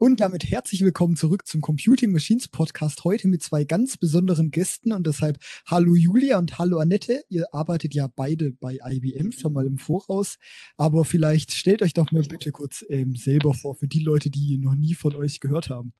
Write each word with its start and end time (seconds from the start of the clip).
Und 0.00 0.20
damit 0.20 0.48
herzlich 0.48 0.84
willkommen 0.84 1.16
zurück 1.16 1.44
zum 1.48 1.60
Computing 1.60 2.12
Machines 2.12 2.46
Podcast. 2.46 3.02
Heute 3.02 3.26
mit 3.26 3.42
zwei 3.42 3.64
ganz 3.64 3.96
besonderen 3.96 4.52
Gästen 4.52 4.92
und 4.92 5.08
deshalb 5.08 5.38
hallo 5.66 5.96
Julia 5.96 6.38
und 6.38 6.56
hallo 6.56 6.78
Annette. 6.78 7.24
Ihr 7.28 7.52
arbeitet 7.52 7.94
ja 7.94 8.06
beide 8.14 8.52
bei 8.52 8.78
IBM 8.80 9.32
schon 9.32 9.52
mal 9.52 9.66
im 9.66 9.76
Voraus, 9.76 10.38
aber 10.76 11.04
vielleicht 11.04 11.50
stellt 11.50 11.82
euch 11.82 11.94
doch 11.94 12.12
mal 12.12 12.22
bitte 12.22 12.52
kurz 12.52 12.86
ähm, 12.88 13.16
selber 13.16 13.54
vor 13.54 13.74
für 13.74 13.88
die 13.88 14.04
Leute, 14.04 14.30
die 14.30 14.58
noch 14.58 14.76
nie 14.76 14.94
von 14.94 15.16
euch 15.16 15.40
gehört 15.40 15.68
haben. 15.68 15.92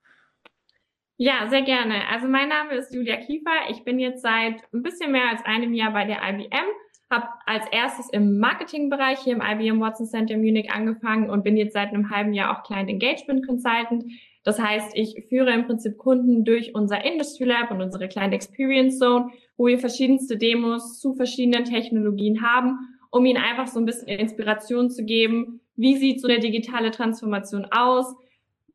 Ja, 1.17 1.51
sehr 1.51 1.63
gerne. 1.63 2.07
Also 2.07 2.29
mein 2.29 2.49
Name 2.49 2.77
ist 2.77 2.95
Julia 2.95 3.17
Kiefer. 3.17 3.69
Ich 3.71 3.83
bin 3.83 3.99
jetzt 3.99 4.23
seit 4.23 4.63
ein 4.73 4.85
bisschen 4.85 5.11
mehr 5.11 5.29
als 5.29 5.45
einem 5.45 5.75
Jahr 5.75 5.93
bei 5.93 6.05
der 6.05 6.19
IBM 6.23 6.69
habe 7.11 7.27
als 7.47 7.65
erstes 7.73 8.11
im 8.11 8.39
Marketingbereich 8.39 9.21
hier 9.21 9.35
im 9.35 9.43
IBM 9.43 9.81
Watson 9.81 10.07
Center 10.07 10.37
Munich 10.37 10.71
angefangen 10.71 11.31
und 11.31 11.43
bin 11.43 11.57
jetzt 11.57 11.73
seit 11.73 11.89
einem 11.89 12.11
halben 12.11 12.35
Jahr 12.35 12.57
auch 12.57 12.65
Client 12.65 12.91
Engagement 12.91 13.47
Consultant. 13.47 14.05
Das 14.45 14.59
heißt, 14.59 14.93
ich 14.95 15.25
führe 15.29 15.53
im 15.53 15.67
Prinzip 15.67 15.99
Kunden 15.99 16.45
durch 16.45 16.75
unser 16.75 17.05
Industry 17.05 17.45
Lab 17.45 17.71
und 17.71 17.83
unsere 17.83 18.09
Client 18.09 18.35
Experience 18.35 18.99
Zone, 18.99 19.31
wo 19.57 19.67
wir 19.67 19.79
verschiedenste 19.79 20.37
Demos 20.37 21.01
zu 21.01 21.15
verschiedenen 21.15 21.65
Technologien 21.65 22.43
haben, 22.43 22.79
um 23.11 23.25
ihnen 23.25 23.43
einfach 23.43 23.67
so 23.67 23.79
ein 23.79 23.87
bisschen 23.87 24.09
Inspiration 24.09 24.91
zu 24.91 25.05
geben. 25.05 25.61
Wie 25.77 25.97
sieht 25.97 26.21
so 26.21 26.29
eine 26.29 26.41
digitale 26.41 26.91
Transformation 26.91 27.67
aus? 27.71 28.15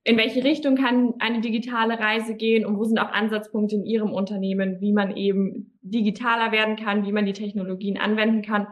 In 0.06 0.18
welche 0.18 0.44
Richtung 0.44 0.76
kann 0.76 1.14
eine 1.20 1.40
digitale 1.40 1.98
Reise 1.98 2.36
gehen 2.36 2.66
und 2.66 2.78
wo 2.78 2.84
sind 2.84 3.00
auch 3.00 3.12
Ansatzpunkte 3.12 3.76
in 3.76 3.86
Ihrem 3.86 4.12
Unternehmen, 4.12 4.82
wie 4.82 4.92
man 4.92 5.16
eben 5.16 5.78
digitaler 5.82 6.52
werden 6.52 6.76
kann, 6.76 7.06
wie 7.06 7.14
man 7.14 7.26
die 7.26 7.34
Technologien 7.34 7.98
anwenden 7.98 8.42
kann 8.42 8.68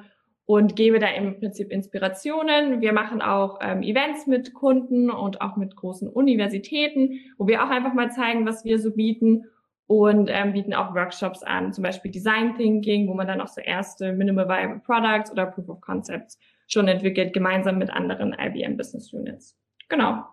und 0.46 0.76
gebe 0.76 1.00
da 1.00 1.08
im 1.08 1.40
Prinzip 1.40 1.72
Inspirationen. 1.72 2.82
Wir 2.82 2.92
machen 2.92 3.22
auch 3.22 3.60
ähm, 3.62 3.82
Events 3.82 4.28
mit 4.28 4.54
Kunden 4.54 5.10
und 5.10 5.40
auch 5.40 5.56
mit 5.56 5.78
großen 5.78 6.10
Universitäten, 6.10 7.20
wo 7.38 7.48
wir 7.48 7.64
auch 7.64 7.70
einfach 7.70 7.94
mal 7.94 8.12
zeigen, 8.12 8.46
was 8.46 8.66
wir 8.66 8.78
so 8.78 8.92
bieten 8.92 9.46
und 9.88 10.30
ähm, 10.30 10.52
bieten 10.52 10.74
auch 10.74 10.94
Workshops 10.94 11.44
an, 11.44 11.72
zum 11.72 11.84
Beispiel 11.84 12.12
Design 12.12 12.56
Thinking, 12.56 13.08
wo 13.08 13.14
man 13.14 13.28
dann 13.28 13.40
auch 13.40 13.48
so 13.48 13.62
erste 13.62 14.12
Minimal 14.12 14.50
Viable 14.50 14.82
Products 14.86 15.32
oder 15.32 15.46
Proof 15.46 15.70
of 15.70 15.82
Concepts 15.82 16.38
schon 16.68 16.90
entwickelt, 16.90 17.34
gemeinsam 17.34 17.78
mit 17.78 17.90
anderen 17.90 18.36
IBM 18.38 18.76
Business 18.76 19.14
Units. 19.14 19.58
Genau. 19.88 20.24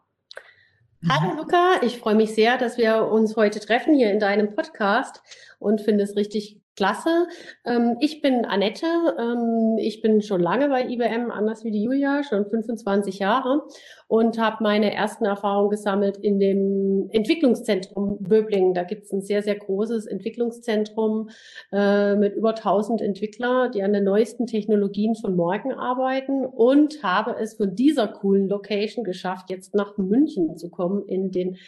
Hallo 1.07 1.37
Luca, 1.37 1.81
ich 1.83 1.99
freue 1.99 2.17
mich 2.17 2.35
sehr, 2.35 2.59
dass 2.59 2.77
wir 2.77 3.07
uns 3.07 3.37
heute 3.37 3.61
treffen 3.61 3.95
hier 3.95 4.11
in 4.11 4.19
deinem 4.19 4.57
Podcast 4.57 5.23
und 5.61 5.81
finde 5.81 6.03
es 6.03 6.17
richtig 6.17 6.61
Klasse. 6.79 7.27
Ähm, 7.65 7.97
ich 7.99 8.23
bin 8.23 8.45
Annette. 8.45 8.87
Ähm, 9.19 9.79
ich 9.79 10.01
bin 10.01 10.23
schon 10.23 10.41
lange 10.41 10.69
bei 10.69 10.89
IBM, 10.89 11.33
anders 11.33 11.65
wie 11.65 11.73
die 11.73 11.83
Julia, 11.83 12.23
schon 12.23 12.47
25 12.47 13.19
Jahre 13.19 13.63
und 14.07 14.39
habe 14.39 14.63
meine 14.63 14.95
ersten 14.95 15.25
Erfahrungen 15.25 15.71
gesammelt 15.71 16.17
in 16.17 16.39
dem 16.39 17.09
Entwicklungszentrum 17.11 18.19
Böblingen. 18.21 18.75
Da 18.75 18.85
gibt 18.85 19.05
es 19.05 19.13
ein 19.13 19.23
sehr, 19.23 19.43
sehr 19.43 19.57
großes 19.57 20.07
Entwicklungszentrum 20.07 21.31
äh, 21.73 22.15
mit 22.15 22.35
über 22.37 22.51
1000 22.51 23.03
Entwickler, 23.03 23.69
die 23.69 23.83
an 23.83 23.93
den 23.93 24.05
neuesten 24.05 24.47
Technologien 24.47 25.17
von 25.17 25.35
morgen 25.35 25.73
arbeiten 25.73 26.47
und 26.47 27.03
habe 27.03 27.37
es 27.41 27.55
von 27.55 27.75
dieser 27.75 28.07
coolen 28.07 28.49
Location 28.49 29.05
geschafft, 29.05 29.51
jetzt 29.51 29.75
nach 29.75 29.99
München 29.99 30.57
zu 30.57 30.71
kommen 30.71 31.05
in 31.07 31.31
den 31.33 31.59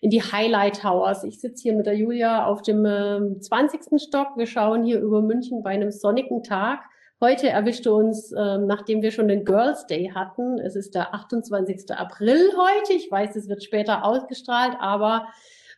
in 0.00 0.08
die 0.08 0.22
Highlight 0.22 0.80
Towers. 0.80 1.24
Ich 1.24 1.40
sitze 1.40 1.62
hier 1.62 1.74
mit 1.74 1.84
der 1.84 1.94
Julia 1.94 2.46
auf 2.46 2.62
dem 2.62 2.86
äh, 2.86 3.38
20. 3.38 4.00
Stock. 4.00 4.28
Wir 4.36 4.46
schauen 4.60 4.84
hier 4.84 5.00
über 5.00 5.22
München 5.22 5.62
bei 5.62 5.70
einem 5.70 5.90
sonnigen 5.90 6.42
Tag. 6.42 6.80
Heute 7.18 7.48
erwischte 7.48 7.94
uns, 7.94 8.30
ähm, 8.36 8.66
nachdem 8.66 9.00
wir 9.00 9.10
schon 9.10 9.26
den 9.26 9.46
Girls 9.46 9.86
Day 9.86 10.10
hatten, 10.14 10.58
es 10.58 10.76
ist 10.76 10.94
der 10.94 11.14
28. 11.14 11.90
April 11.96 12.36
heute. 12.36 12.92
Ich 12.92 13.10
weiß, 13.10 13.36
es 13.36 13.48
wird 13.48 13.64
später 13.64 14.04
ausgestrahlt, 14.04 14.76
aber 14.78 15.28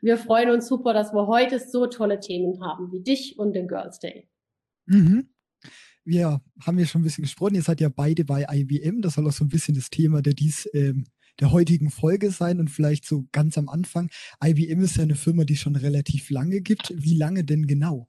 wir 0.00 0.16
freuen 0.16 0.50
uns 0.50 0.66
super, 0.66 0.92
dass 0.94 1.12
wir 1.12 1.28
heute 1.28 1.61
so 1.61 1.86
tolle 1.86 2.19
Themen 2.19 2.61
haben 2.61 2.91
wie 2.91 3.00
dich 3.00 3.39
und 3.39 3.52
den 3.52 3.69
Girls 3.69 4.00
Day. 4.00 4.28
Mhm. 4.86 5.28
Wir 6.05 6.40
haben 6.67 6.78
ja 6.80 6.86
schon 6.86 7.02
ein 7.02 7.05
bisschen 7.05 7.23
gesprochen. 7.23 7.55
Ihr 7.55 7.62
seid 7.62 7.80
ja 7.80 7.89
beide 7.89 8.24
bei 8.24 8.46
IBM. 8.51 9.01
Das 9.01 9.14
soll 9.14 9.28
auch 9.28 9.33
so 9.33 9.45
ein 9.45 9.48
bisschen 9.48 9.77
das 9.77 9.90
Thema 9.90 10.23
der 10.23 10.34
dies 10.34 10.68
ähm, 10.74 11.05
der 11.39 11.52
heutigen 11.52 11.90
Folge 11.90 12.33
sein 12.33 12.58
und 12.58 12.68
vielleicht 12.68 13.07
so 13.07 13.27
ganz 13.30 13.57
am 13.57 13.68
Anfang. 13.68 14.11
IBM 14.45 14.83
ist 14.83 14.96
ja 14.96 15.05
eine 15.05 15.14
Firma, 15.14 15.45
die 15.45 15.57
schon 15.57 15.77
relativ 15.77 16.30
lange 16.30 16.61
gibt. 16.61 16.92
Wie 16.96 17.17
lange 17.17 17.45
denn 17.45 17.68
genau? 17.68 18.08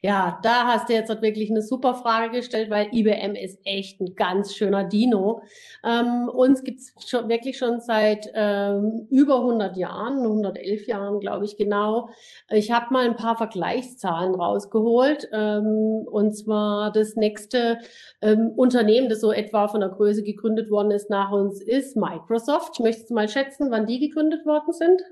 Ja, 0.00 0.38
da 0.42 0.66
hast 0.66 0.88
du 0.88 0.92
jetzt 0.92 1.08
wirklich 1.22 1.50
eine 1.50 1.62
super 1.62 1.94
Frage 1.94 2.36
gestellt, 2.36 2.70
weil 2.70 2.88
IBM 2.92 3.34
ist 3.34 3.58
echt 3.64 4.00
ein 4.00 4.14
ganz 4.14 4.54
schöner 4.54 4.84
Dino. 4.84 5.42
Ähm, 5.84 6.28
uns 6.28 6.62
gibt's 6.62 6.94
schon, 7.08 7.28
wirklich 7.28 7.58
schon 7.58 7.80
seit 7.80 8.30
ähm, 8.34 9.08
über 9.10 9.40
100 9.40 9.76
Jahren, 9.76 10.18
111 10.18 10.86
Jahren, 10.86 11.18
glaube 11.18 11.46
ich 11.46 11.56
genau. 11.56 12.10
Ich 12.50 12.70
habe 12.70 12.92
mal 12.92 13.06
ein 13.06 13.16
paar 13.16 13.36
Vergleichszahlen 13.36 14.34
rausgeholt. 14.36 15.28
Ähm, 15.32 16.06
und 16.06 16.32
zwar 16.36 16.92
das 16.92 17.16
nächste 17.16 17.78
ähm, 18.22 18.52
Unternehmen, 18.56 19.08
das 19.08 19.20
so 19.20 19.32
etwa 19.32 19.66
von 19.66 19.80
der 19.80 19.90
Größe 19.90 20.22
gegründet 20.22 20.70
worden 20.70 20.92
ist 20.92 21.10
nach 21.10 21.32
uns, 21.32 21.60
ist 21.60 21.96
Microsoft. 21.96 22.78
Möchtest 22.80 23.10
du 23.10 23.14
mal 23.14 23.28
schätzen, 23.28 23.70
wann 23.70 23.86
die 23.86 23.98
gegründet 23.98 24.46
worden 24.46 24.72
sind? 24.72 25.02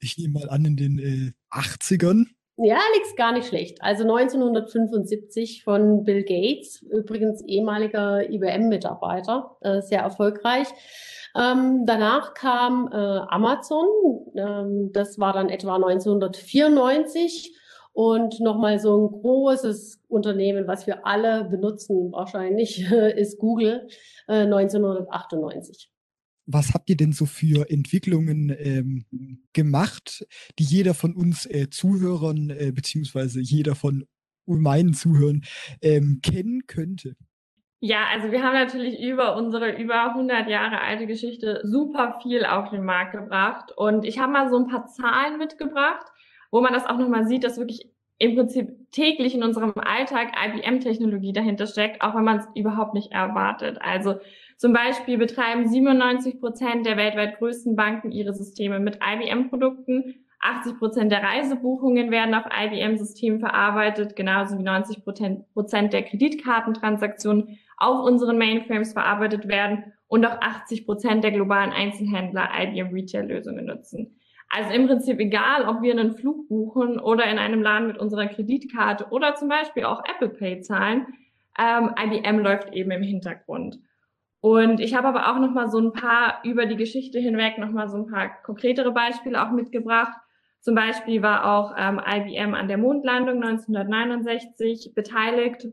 Ich 0.00 0.18
nehme 0.18 0.40
mal 0.40 0.50
an, 0.50 0.64
in 0.64 0.76
den 0.76 0.98
äh, 0.98 1.32
80ern. 1.56 2.26
Ja, 2.58 2.78
liegt's 2.94 3.14
gar 3.16 3.32
nicht 3.32 3.48
schlecht. 3.48 3.82
Also 3.82 4.04
1975 4.04 5.62
von 5.62 6.04
Bill 6.04 6.22
Gates, 6.24 6.80
übrigens 6.80 7.42
ehemaliger 7.42 8.30
IBM-Mitarbeiter, 8.30 9.58
äh, 9.60 9.82
sehr 9.82 10.00
erfolgreich. 10.00 10.68
Ähm, 11.34 11.84
danach 11.84 12.32
kam 12.32 12.88
äh, 12.90 12.96
Amazon, 12.96 13.86
ähm, 14.34 14.90
das 14.92 15.18
war 15.18 15.34
dann 15.34 15.50
etwa 15.50 15.74
1994 15.74 17.54
und 17.92 18.40
nochmal 18.40 18.78
so 18.78 18.96
ein 18.96 19.20
großes 19.20 20.02
Unternehmen, 20.08 20.66
was 20.66 20.86
wir 20.86 21.06
alle 21.06 21.44
benutzen 21.44 22.10
wahrscheinlich, 22.12 22.90
ist 23.16 23.38
Google 23.38 23.86
äh, 24.28 24.44
1998 24.44 25.90
was 26.46 26.74
habt 26.74 26.88
ihr 26.88 26.96
denn 26.96 27.12
so 27.12 27.26
für 27.26 27.68
Entwicklungen 27.70 28.54
ähm, 28.58 29.04
gemacht, 29.52 30.26
die 30.58 30.64
jeder 30.64 30.94
von 30.94 31.14
uns 31.14 31.46
äh, 31.46 31.68
Zuhörern, 31.70 32.50
äh, 32.50 32.72
beziehungsweise 32.72 33.40
jeder 33.40 33.74
von 33.74 34.06
meinen 34.46 34.94
Zuhörern 34.94 35.42
ähm, 35.82 36.20
kennen 36.22 36.66
könnte? 36.66 37.16
Ja, 37.80 38.06
also 38.10 38.30
wir 38.30 38.42
haben 38.42 38.54
natürlich 38.54 39.00
über 39.00 39.36
unsere 39.36 39.76
über 39.76 40.10
100 40.10 40.48
Jahre 40.48 40.80
alte 40.80 41.06
Geschichte 41.06 41.60
super 41.64 42.18
viel 42.22 42.44
auf 42.44 42.70
den 42.70 42.84
Markt 42.84 43.12
gebracht. 43.12 43.70
Und 43.76 44.04
ich 44.04 44.18
habe 44.18 44.32
mal 44.32 44.48
so 44.48 44.56
ein 44.56 44.68
paar 44.68 44.86
Zahlen 44.86 45.38
mitgebracht, 45.38 46.06
wo 46.50 46.60
man 46.60 46.72
das 46.72 46.86
auch 46.86 46.96
nochmal 46.96 47.26
sieht, 47.26 47.44
dass 47.44 47.58
wirklich 47.58 47.90
im 48.18 48.34
Prinzip 48.34 48.90
täglich 48.92 49.34
in 49.34 49.42
unserem 49.42 49.74
Alltag 49.74 50.32
IBM-Technologie 50.42 51.34
dahinter 51.34 51.66
steckt, 51.66 52.00
auch 52.00 52.14
wenn 52.14 52.24
man 52.24 52.38
es 52.38 52.46
überhaupt 52.54 52.94
nicht 52.94 53.12
erwartet. 53.12 53.78
Also 53.82 54.20
zum 54.56 54.72
Beispiel 54.72 55.18
betreiben 55.18 55.68
97 55.68 56.40
Prozent 56.40 56.86
der 56.86 56.96
weltweit 56.96 57.38
größten 57.38 57.76
Banken 57.76 58.10
ihre 58.10 58.32
Systeme 58.32 58.80
mit 58.80 58.96
IBM-Produkten. 58.96 60.26
80 60.40 60.78
Prozent 60.78 61.12
der 61.12 61.22
Reisebuchungen 61.22 62.10
werden 62.10 62.34
auf 62.34 62.44
IBM-Systemen 62.46 63.40
verarbeitet, 63.40 64.16
genauso 64.16 64.58
wie 64.58 64.62
90 64.62 65.04
Prozent 65.04 65.92
der 65.92 66.02
Kreditkartentransaktionen 66.02 67.58
auf 67.76 68.04
unseren 68.04 68.38
Mainframes 68.38 68.92
verarbeitet 68.92 69.48
werden 69.48 69.92
und 70.08 70.24
auch 70.24 70.40
80 70.40 70.86
Prozent 70.86 71.24
der 71.24 71.32
globalen 71.32 71.72
Einzelhändler 71.72 72.48
IBM 72.58 72.92
Retail-Lösungen 72.92 73.66
nutzen. 73.66 74.18
Also 74.48 74.70
im 74.72 74.86
Prinzip 74.86 75.18
egal, 75.18 75.68
ob 75.68 75.82
wir 75.82 75.92
einen 75.92 76.14
Flug 76.14 76.48
buchen 76.48 77.00
oder 77.00 77.24
in 77.24 77.38
einem 77.38 77.62
Laden 77.62 77.88
mit 77.88 77.98
unserer 77.98 78.26
Kreditkarte 78.26 79.08
oder 79.10 79.34
zum 79.34 79.48
Beispiel 79.48 79.84
auch 79.84 80.02
Apple 80.04 80.28
Pay 80.28 80.60
zahlen, 80.60 81.06
ähm, 81.58 81.90
IBM 81.98 82.38
läuft 82.38 82.72
eben 82.72 82.90
im 82.90 83.02
Hintergrund. 83.02 83.78
Und 84.40 84.80
ich 84.80 84.94
habe 84.94 85.08
aber 85.08 85.30
auch 85.30 85.40
noch 85.40 85.52
mal 85.52 85.68
so 85.68 85.78
ein 85.78 85.92
paar 85.92 86.40
über 86.44 86.66
die 86.66 86.76
Geschichte 86.76 87.18
hinweg 87.18 87.58
noch 87.58 87.70
mal 87.70 87.88
so 87.88 87.96
ein 87.96 88.06
paar 88.06 88.42
konkretere 88.42 88.92
Beispiele 88.92 89.42
auch 89.42 89.50
mitgebracht. 89.50 90.16
Zum 90.60 90.74
Beispiel 90.74 91.22
war 91.22 91.44
auch 91.46 91.74
ähm, 91.78 92.00
IBM 92.04 92.54
an 92.54 92.68
der 92.68 92.78
Mondlandung 92.78 93.42
1969 93.42 94.92
beteiligt. 94.94 95.68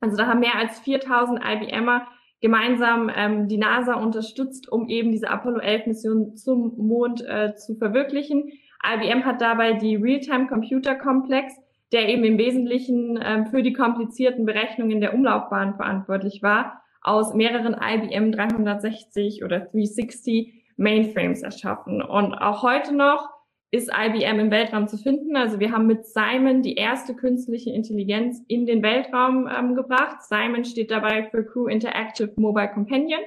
Also 0.00 0.16
da 0.16 0.26
haben 0.26 0.40
mehr 0.40 0.56
als 0.56 0.80
4000 0.80 1.40
IBMer 1.44 2.06
gemeinsam 2.40 3.10
ähm, 3.14 3.48
die 3.48 3.58
NASA 3.58 3.94
unterstützt, 3.94 4.70
um 4.70 4.88
eben 4.88 5.12
diese 5.12 5.28
Apollo 5.28 5.58
11 5.58 5.86
Mission 5.86 6.36
zum 6.36 6.74
Mond 6.78 7.22
äh, 7.26 7.54
zu 7.54 7.74
verwirklichen. 7.76 8.50
IBM 8.82 9.24
hat 9.24 9.40
dabei 9.42 9.74
die 9.74 9.96
Realtime 9.96 10.46
Computer 10.46 10.94
Complex, 10.94 11.54
der 11.92 12.08
eben 12.08 12.24
im 12.24 12.38
Wesentlichen 12.38 13.18
ähm, 13.22 13.46
für 13.46 13.62
die 13.62 13.74
komplizierten 13.74 14.46
Berechnungen 14.46 15.00
der 15.00 15.12
Umlaufbahn 15.12 15.74
verantwortlich 15.74 16.42
war, 16.42 16.82
aus 17.02 17.34
mehreren 17.34 17.74
IBM 17.74 18.32
360 18.32 19.44
oder 19.44 19.60
360 19.60 20.54
Mainframes 20.76 21.42
erschaffen. 21.42 22.02
Und 22.02 22.34
auch 22.34 22.62
heute 22.62 22.94
noch 22.94 23.28
ist 23.70 23.90
IBM 23.90 24.40
im 24.40 24.50
Weltraum 24.50 24.88
zu 24.88 24.98
finden. 24.98 25.36
Also 25.36 25.60
wir 25.60 25.70
haben 25.70 25.86
mit 25.86 26.04
Simon 26.04 26.62
die 26.62 26.74
erste 26.74 27.14
künstliche 27.14 27.70
Intelligenz 27.70 28.42
in 28.48 28.66
den 28.66 28.82
Weltraum 28.82 29.48
ähm, 29.48 29.76
gebracht. 29.76 30.22
Simon 30.22 30.64
steht 30.64 30.90
dabei 30.90 31.28
für 31.30 31.44
Crew 31.44 31.68
Interactive 31.68 32.32
Mobile 32.36 32.70
Companion. 32.72 33.20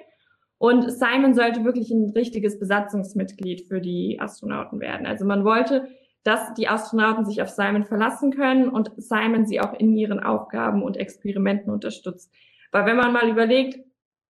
Und 0.58 0.92
Simon 0.92 1.34
sollte 1.34 1.64
wirklich 1.64 1.92
ein 1.92 2.12
richtiges 2.12 2.60
Besatzungsmitglied 2.60 3.68
für 3.68 3.82
die 3.82 4.20
Astronauten 4.20 4.80
werden. 4.80 5.06
Also 5.06 5.26
man 5.26 5.46
wollte, 5.46 5.88
dass 6.24 6.54
die 6.54 6.68
Astronauten 6.68 7.26
sich 7.26 7.42
auf 7.42 7.50
Simon 7.50 7.84
verlassen 7.84 8.32
können 8.32 8.70
und 8.70 8.92
Simon 8.98 9.46
sie 9.46 9.60
auch 9.60 9.74
in 9.74 9.96
ihren 9.96 10.22
Aufgaben 10.22 10.84
und 10.84 10.98
Experimenten 10.98 11.72
unterstützt. 11.72 12.34
Weil 12.74 12.88
wenn 12.88 12.98
man 12.98 13.14
mal 13.14 13.30
überlegt, 13.30 13.80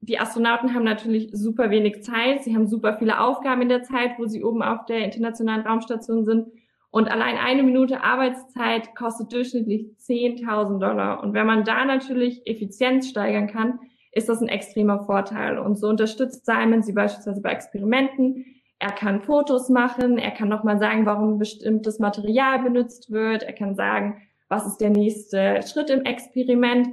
die 0.01 0.19
Astronauten 0.19 0.74
haben 0.74 0.84
natürlich 0.84 1.30
super 1.31 1.69
wenig 1.69 2.04
Zeit. 2.04 2.44
Sie 2.44 2.54
haben 2.54 2.68
super 2.68 2.98
viele 3.00 3.22
Aufgaben 3.22 3.62
in 3.62 3.69
der 3.69 3.84
Zeit, 3.84 4.19
wo 4.19 4.25
sie 4.25 4.44
oben 4.44 4.62
auf 4.62 4.86
der 4.86 5.00
internationalen 5.00 5.66
Raumstation 5.66 6.25
sind. 6.25 6.50
Und 6.92 7.10
allein 7.10 7.38
eine 7.38 7.63
Minute 7.63 8.04
Arbeitszeit 8.04 8.95
kostet 8.95 9.31
durchschnittlich 9.31 9.88
10.000 9.98 10.80
Dollar. 10.80 11.24
Und 11.24 11.34
wenn 11.34 11.48
man 11.48 11.63
da 11.63 11.86
natürlich 11.86 12.45
Effizienz 12.45 13.07
steigern 13.07 13.48
kann, 13.48 13.80
ist 14.12 14.28
das 14.28 14.42
ein 14.42 14.50
extremer 14.50 15.06
Vorteil. 15.06 15.57
Und 15.57 15.80
so 15.80 15.88
unterstützt 15.88 16.46
Simon 16.46 16.84
sie 16.84 16.92
beispielsweise 16.92 17.42
bei 17.42 17.51
Experimenten. 17.51 18.46
Er 18.78 18.92
kann 18.92 19.22
Fotos 19.22 19.69
machen. 19.69 20.18
Er 20.18 20.31
kann 20.31 20.50
nochmal 20.50 20.80
sagen, 20.80 21.06
warum 21.06 21.39
bestimmtes 21.39 22.00
Material 22.00 22.62
benutzt 22.62 23.10
wird. 23.10 23.44
Er 23.44 23.54
kann 23.54 23.74
sagen, 23.74 24.22
was 24.50 24.68
ist 24.68 24.81
der 24.81 24.89
nächste 24.89 25.62
Schritt 25.66 25.89
im 25.89 26.04
Experiment. 26.04 26.89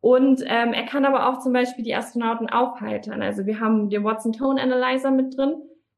Und 0.00 0.42
ähm, 0.46 0.72
er 0.72 0.86
kann 0.86 1.04
aber 1.04 1.28
auch 1.28 1.40
zum 1.40 1.52
Beispiel 1.52 1.84
die 1.84 1.94
Astronauten 1.94 2.48
aufheitern. 2.48 3.22
Also 3.22 3.44
wir 3.44 3.60
haben 3.60 3.90
den 3.90 4.02
Watson 4.02 4.32
Tone 4.32 4.60
Analyzer 4.60 5.10
mit 5.10 5.36
drin, 5.36 5.56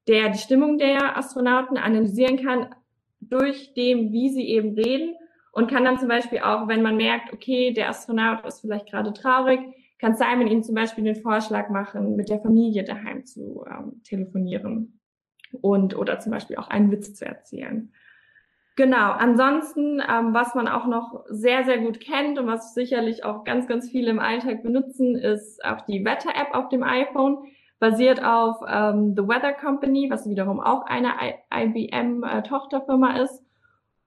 der 0.08 0.30
die 0.30 0.38
Stimmung 0.38 0.78
der 0.78 1.16
Astronauten 1.16 1.76
analysieren 1.76 2.44
kann 2.44 2.74
durch 3.20 3.74
dem, 3.74 4.12
wie 4.12 4.28
sie 4.30 4.48
eben 4.48 4.74
reden 4.74 5.14
und 5.52 5.70
kann 5.70 5.84
dann 5.84 5.98
zum 5.98 6.08
Beispiel 6.08 6.40
auch, 6.40 6.66
wenn 6.66 6.82
man 6.82 6.96
merkt, 6.96 7.32
okay, 7.32 7.72
der 7.72 7.88
Astronaut 7.88 8.44
ist 8.44 8.60
vielleicht 8.60 8.90
gerade 8.90 9.12
traurig, 9.12 9.60
kann 9.98 10.16
Simon 10.16 10.48
ihnen 10.48 10.64
zum 10.64 10.74
Beispiel 10.74 11.04
den 11.04 11.22
Vorschlag 11.22 11.68
machen, 11.68 12.16
mit 12.16 12.28
der 12.28 12.40
Familie 12.40 12.82
daheim 12.82 13.24
zu 13.24 13.64
ähm, 13.70 14.02
telefonieren 14.02 14.98
und 15.60 15.96
oder 15.96 16.18
zum 16.18 16.32
Beispiel 16.32 16.56
auch 16.56 16.68
einen 16.68 16.90
Witz 16.90 17.14
zu 17.14 17.24
erzählen. 17.24 17.92
Genau, 18.74 19.12
ansonsten, 19.12 20.00
ähm, 20.00 20.32
was 20.32 20.54
man 20.54 20.66
auch 20.66 20.86
noch 20.86 21.24
sehr, 21.28 21.64
sehr 21.64 21.78
gut 21.78 22.00
kennt 22.00 22.38
und 22.38 22.46
was 22.46 22.72
sicherlich 22.72 23.22
auch 23.22 23.44
ganz, 23.44 23.66
ganz 23.66 23.90
viele 23.90 24.10
im 24.10 24.18
Alltag 24.18 24.62
benutzen, 24.62 25.14
ist 25.14 25.62
auch 25.62 25.82
die 25.82 26.02
Wetter-App 26.04 26.54
auf 26.54 26.70
dem 26.70 26.82
iPhone, 26.82 27.44
basiert 27.78 28.24
auf 28.24 28.56
ähm, 28.66 29.14
The 29.14 29.28
Weather 29.28 29.52
Company, 29.52 30.08
was 30.08 30.26
wiederum 30.26 30.58
auch 30.58 30.86
eine 30.86 31.12
IBM-Tochterfirma 31.52 33.18
ist. 33.18 33.42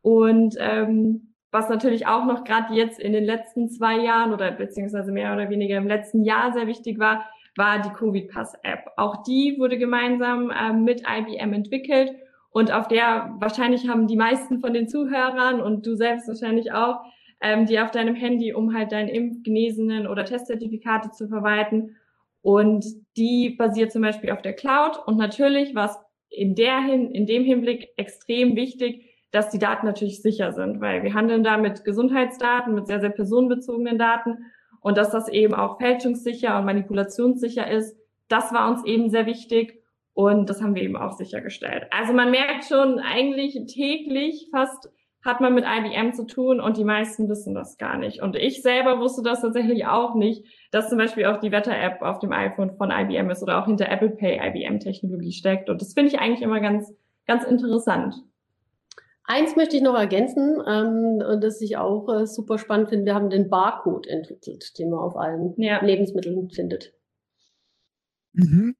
Und 0.01 0.55
ähm, 0.59 1.33
was 1.51 1.69
natürlich 1.69 2.07
auch 2.07 2.25
noch 2.25 2.43
gerade 2.43 2.73
jetzt 2.73 2.99
in 2.99 3.13
den 3.13 3.23
letzten 3.23 3.69
zwei 3.69 3.97
Jahren 3.97 4.33
oder 4.33 4.51
beziehungsweise 4.51 5.11
mehr 5.11 5.33
oder 5.33 5.49
weniger 5.49 5.77
im 5.77 5.87
letzten 5.87 6.23
Jahr 6.23 6.53
sehr 6.53 6.65
wichtig 6.65 6.97
war, 6.97 7.25
war 7.55 7.81
die 7.81 7.89
Covid-Pass-App. 7.89 8.91
Auch 8.97 9.23
die 9.23 9.57
wurde 9.59 9.77
gemeinsam 9.77 10.49
äh, 10.49 10.73
mit 10.73 11.03
IBM 11.07 11.53
entwickelt 11.53 12.15
und 12.55 12.71
auf 12.71 12.87
der 12.87 13.35
wahrscheinlich 13.39 13.89
haben 13.89 14.07
die 14.07 14.15
meisten 14.15 14.61
von 14.61 14.73
den 14.73 14.87
Zuhörern 14.87 15.59
und 15.59 15.85
du 15.85 15.93
selbst 15.93 16.25
wahrscheinlich 16.29 16.71
auch, 16.71 17.01
ähm, 17.41 17.65
die 17.65 17.77
auf 17.81 17.91
deinem 17.91 18.15
Handy, 18.15 18.53
um 18.53 18.73
halt 18.73 18.93
deinen 18.93 19.09
Impfgenesenen 19.09 20.07
oder 20.07 20.23
Testzertifikate 20.23 21.11
zu 21.11 21.27
verwalten. 21.27 21.97
Und 22.41 22.85
die 23.17 23.49
basiert 23.49 23.91
zum 23.91 24.03
Beispiel 24.03 24.31
auf 24.31 24.41
der 24.41 24.53
Cloud. 24.53 24.97
Und 25.05 25.17
natürlich 25.17 25.75
was 25.75 25.99
in 26.29 26.55
der 26.55 26.79
hin, 26.79 27.11
in 27.11 27.25
dem 27.25 27.43
Hinblick 27.43 27.89
extrem 27.97 28.55
wichtig, 28.55 29.03
dass 29.31 29.49
die 29.49 29.59
Daten 29.59 29.85
natürlich 29.85 30.21
sicher 30.21 30.53
sind, 30.53 30.79
weil 30.79 31.03
wir 31.03 31.13
handeln 31.13 31.43
da 31.43 31.57
mit 31.57 31.83
Gesundheitsdaten, 31.83 32.73
mit 32.73 32.87
sehr, 32.87 33.01
sehr 33.01 33.09
personenbezogenen 33.09 33.97
Daten 33.97 34.45
und 34.79 34.97
dass 34.97 35.11
das 35.11 35.27
eben 35.27 35.53
auch 35.53 35.77
fälschungssicher 35.77 36.57
und 36.57 36.63
manipulationssicher 36.63 37.69
ist. 37.69 37.97
Das 38.29 38.53
war 38.53 38.71
uns 38.71 38.85
eben 38.85 39.09
sehr 39.09 39.25
wichtig. 39.25 39.81
Und 40.15 40.49
das 40.49 40.61
haben 40.61 40.75
wir 40.75 40.81
eben 40.81 40.95
auch 40.95 41.11
sichergestellt. 41.11 41.87
Also 41.91 42.13
man 42.13 42.31
merkt 42.31 42.63
schon, 42.63 42.99
eigentlich 42.99 43.59
täglich 43.67 44.47
fast 44.49 44.89
hat 45.25 45.41
man 45.41 45.53
mit 45.53 45.65
IBM 45.65 46.13
zu 46.13 46.25
tun 46.25 46.61
und 46.61 46.77
die 46.77 46.85
meisten 46.85 47.27
wissen 47.27 47.53
das 47.53 47.77
gar 47.77 47.97
nicht. 47.97 48.21
Und 48.21 48.37
ich 48.37 48.61
selber 48.61 48.99
wusste 48.99 49.23
das 49.23 49.41
tatsächlich 49.41 49.87
auch 49.87 50.15
nicht, 50.15 50.45
dass 50.71 50.87
zum 50.87 50.99
Beispiel 50.99 51.25
auch 51.25 51.39
die 51.41 51.51
Wetter-App 51.51 52.01
auf 52.01 52.19
dem 52.19 52.31
iPhone 52.31 52.77
von 52.77 52.91
IBM 52.91 53.29
ist 53.29 53.43
oder 53.43 53.61
auch 53.61 53.65
hinter 53.65 53.89
Apple 53.89 54.11
Pay 54.11 54.39
IBM-Technologie 54.39 55.33
steckt. 55.33 55.69
Und 55.69 55.81
das 55.81 55.93
finde 55.93 56.11
ich 56.11 56.19
eigentlich 56.19 56.43
immer 56.43 56.61
ganz, 56.61 56.93
ganz 57.27 57.43
interessant. 57.43 58.15
Eins 59.25 59.57
möchte 59.57 59.75
ich 59.75 59.81
noch 59.81 59.95
ergänzen, 59.95 60.63
ähm, 60.65 61.21
und 61.27 61.43
das 61.43 61.59
ich 61.59 61.75
auch 61.75 62.07
äh, 62.07 62.25
super 62.25 62.57
spannend 62.57 62.89
finde. 62.89 63.05
Wir 63.05 63.15
haben 63.15 63.29
den 63.29 63.49
Barcode 63.49 64.07
entwickelt, 64.07 64.79
den 64.79 64.91
man 64.91 64.99
auf 64.99 65.17
allen 65.17 65.55
ja. 65.57 65.83
Lebensmitteln 65.83 66.51
findet. 66.51 66.93
Mhm. 68.33 68.75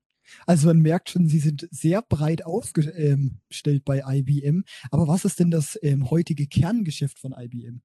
Also 0.46 0.68
man 0.68 0.80
merkt 0.80 1.10
schon, 1.10 1.28
sie 1.28 1.40
sind 1.40 1.68
sehr 1.72 2.02
breit 2.02 2.46
aufgestellt 2.46 3.86
bei 3.86 4.04
IBM. 4.06 4.64
Aber 4.92 5.08
was 5.08 5.26
ist 5.26 5.40
denn 5.40 5.52
das 5.52 5.78
ähm, 5.82 6.10
heutige 6.10 6.48
Kerngeschäft 6.48 7.20
von 7.20 7.34
IBM? 7.38 7.82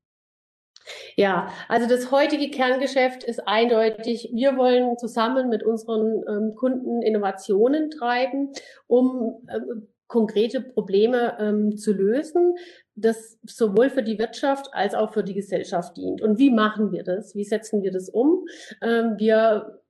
Ja, 1.16 1.48
also 1.68 1.88
das 1.88 2.10
heutige 2.10 2.50
Kerngeschäft 2.50 3.22
ist 3.22 3.46
eindeutig, 3.46 4.30
wir 4.32 4.56
wollen 4.56 4.96
zusammen 4.98 5.48
mit 5.48 5.62
unseren 5.62 6.22
ähm, 6.28 6.54
Kunden 6.56 7.02
Innovationen 7.02 7.90
treiben, 7.90 8.52
um 8.86 9.46
ähm, 9.54 9.88
konkrete 10.06 10.60
Probleme 10.60 11.36
ähm, 11.38 11.76
zu 11.76 11.92
lösen, 11.92 12.56
das 12.96 13.38
sowohl 13.46 13.90
für 13.90 14.02
die 14.02 14.18
Wirtschaft 14.18 14.68
als 14.72 14.94
auch 14.94 15.12
für 15.12 15.22
die 15.22 15.34
Gesellschaft 15.34 15.96
dient. 15.96 16.20
Und 16.20 16.38
wie 16.38 16.50
machen 16.50 16.92
wir 16.92 17.04
das? 17.04 17.34
Wie 17.36 17.44
setzen 17.44 17.82
wir 17.82 17.92
das 17.92 18.08
um? 18.08 18.44
Ähm, 18.82 19.14
wir 19.18 19.80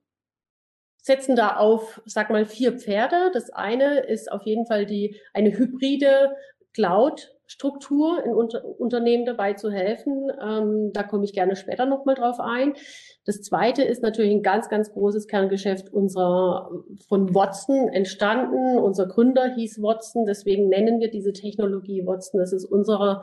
setzen 1.01 1.35
da 1.35 1.57
auf, 1.57 2.01
sag 2.05 2.29
mal, 2.29 2.45
vier 2.45 2.73
Pferde. 2.73 3.31
Das 3.33 3.49
eine 3.49 3.99
ist 4.01 4.31
auf 4.31 4.43
jeden 4.43 4.65
Fall 4.65 4.85
die, 4.85 5.19
eine 5.33 5.51
hybride 5.57 6.35
Cloud 6.73 7.35
Struktur 7.51 8.23
in 8.23 8.33
Unter 8.33 8.63
Unternehmen 8.63 9.25
dabei 9.25 9.53
zu 9.53 9.69
helfen. 9.69 10.31
Ähm, 10.41 10.91
da 10.93 11.03
komme 11.03 11.25
ich 11.25 11.33
gerne 11.33 11.57
später 11.57 11.85
nochmal 11.85 12.15
drauf 12.15 12.39
ein. 12.39 12.75
Das 13.23 13.43
zweite 13.43 13.83
ist 13.83 14.01
natürlich 14.01 14.31
ein 14.31 14.41
ganz, 14.41 14.67
ganz 14.67 14.91
großes 14.91 15.27
Kerngeschäft 15.27 15.93
unserer 15.93 16.71
von 17.07 17.35
Watson 17.35 17.87
entstanden. 17.89 18.79
Unser 18.79 19.05
Gründer 19.05 19.53
hieß 19.53 19.79
Watson, 19.81 20.25
deswegen 20.25 20.69
nennen 20.69 20.99
wir 20.99 21.11
diese 21.11 21.31
Technologie 21.31 22.03
Watson. 22.05 22.39
Das 22.39 22.51
ist 22.51 22.65
unsere 22.65 23.21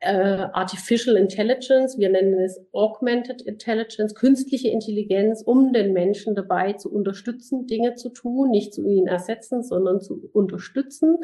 äh, 0.00 0.48
Artificial 0.52 1.16
Intelligence. 1.16 1.96
Wir 1.96 2.10
nennen 2.10 2.40
es 2.40 2.60
Augmented 2.72 3.42
Intelligence, 3.42 4.16
künstliche 4.16 4.68
Intelligenz, 4.68 5.42
um 5.42 5.72
den 5.72 5.92
Menschen 5.92 6.34
dabei 6.34 6.72
zu 6.72 6.92
unterstützen, 6.92 7.68
Dinge 7.68 7.94
zu 7.94 8.08
tun, 8.08 8.50
nicht 8.50 8.74
zu 8.74 8.84
ihnen 8.84 9.06
ersetzen, 9.06 9.62
sondern 9.62 10.00
zu 10.00 10.28
unterstützen. 10.32 11.18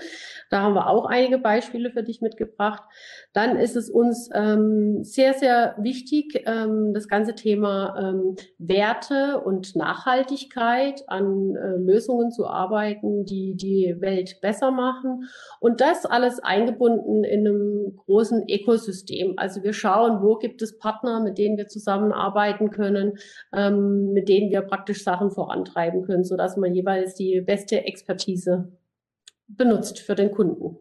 Da 0.49 0.63
haben 0.63 0.75
wir 0.75 0.89
auch 0.89 1.07
einige 1.07 1.39
Beispiele 1.39 1.91
für 1.91 2.05
dich 2.05 2.21
mitgebracht. 2.21 2.85
Dann 3.33 3.57
ist 3.57 3.75
es 3.75 3.91
uns 3.91 4.31
ähm, 4.33 5.03
sehr, 5.03 5.35
sehr 5.35 5.75
wichtig, 5.79 6.45
ähm, 6.47 6.95
das 6.95 7.09
ganze 7.09 7.35
Thema 7.35 8.12
ähm, 8.13 8.37
Werte 8.59 9.41
und 9.41 9.75
Nachhaltigkeit 9.77 11.03
an 11.09 11.57
äh, 11.57 11.77
Lösungen 11.77 12.31
zu 12.31 12.47
arbeiten, 12.47 13.25
die 13.25 13.55
die 13.57 13.97
Welt 14.01 14.41
besser 14.41 14.71
machen. 14.71 15.29
Und 15.61 15.81
das 15.81 16.07
alles 16.07 16.41
eingebunden 16.41 17.25
in 17.25 17.47
einem 17.47 17.97
großen 17.97 18.47
Ökosystem. 18.49 19.35
Also 19.37 19.63
wir 19.63 19.73
schauen, 19.73 20.23
wo 20.23 20.37
gibt 20.37 20.63
es 20.63 20.79
Partner, 20.79 21.21
mit 21.21 21.39
denen 21.39 21.57
wir 21.57 21.69
zusammenarbeiten 21.69 22.71
können, 22.71 23.19
ähm, 23.53 24.13
mit 24.13 24.29
denen 24.29 24.51
wir 24.51 24.63
praktisch 24.63 25.05
Sachen 25.05 25.31
vorantreiben 25.31 26.03
können, 26.03 26.25
sodass 26.25 26.57
man 26.57 26.75
jeweils 26.75 27.15
die 27.15 27.41
beste 27.41 27.85
Expertise 27.85 28.73
benutzt 29.49 29.99
für 29.99 30.15
den 30.15 30.31
Kunden. 30.31 30.79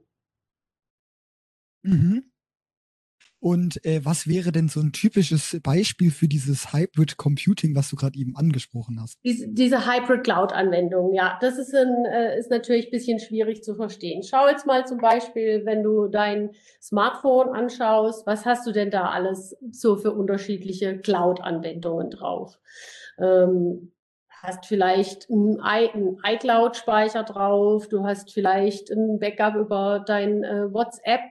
Mhm. 1.84 2.31
Und 3.42 3.84
äh, 3.86 4.02
was 4.04 4.28
wäre 4.28 4.52
denn 4.52 4.70
so 4.70 4.80
ein 4.80 4.92
typisches 4.92 5.60
Beispiel 5.64 6.12
für 6.12 6.28
dieses 6.28 6.74
Hybrid 6.74 7.18
Computing, 7.18 7.76
was 7.76 7.90
du 7.90 7.96
gerade 7.96 8.18
eben 8.20 8.36
angesprochen 8.36 9.02
hast? 9.02 9.18
Diese, 9.24 9.48
diese 9.48 9.88
Hybrid 9.88 10.24
Cloud 10.24 10.54
Anwendung, 10.54 11.16
ja, 11.16 11.40
das 11.42 11.58
ist, 11.58 11.74
ein, 11.74 12.06
äh, 12.06 12.38
ist 12.38 12.52
natürlich 12.52 12.86
ein 12.86 12.92
bisschen 12.92 13.20
schwierig 13.20 13.64
zu 13.64 13.74
verstehen. 13.74 14.22
Schau 14.22 14.48
jetzt 14.48 14.68
mal 14.68 14.86
zum 14.86 15.00
Beispiel, 15.00 15.66
wenn 15.66 15.82
du 15.82 16.08
dein 16.08 16.52
Smartphone 16.80 17.50
anschaust, 17.50 18.28
was 18.28 18.46
hast 18.46 18.68
du 18.68 18.72
denn 18.72 18.92
da 18.92 19.10
alles 19.10 19.58
so 19.72 19.96
für 19.96 20.12
unterschiedliche 20.12 21.00
Cloud-Anwendungen 21.00 22.12
drauf? 22.12 22.60
Ähm, 23.18 23.92
hast 24.42 24.66
vielleicht 24.66 25.30
einen 25.30 26.18
iCloud-Speicher 26.26 27.24
drauf, 27.24 27.88
du 27.88 28.04
hast 28.04 28.34
vielleicht 28.34 28.90
ein 28.90 29.20
Backup 29.20 29.56
über 29.56 30.04
dein 30.06 30.44
äh, 30.44 30.74
WhatsApp, 30.74 31.22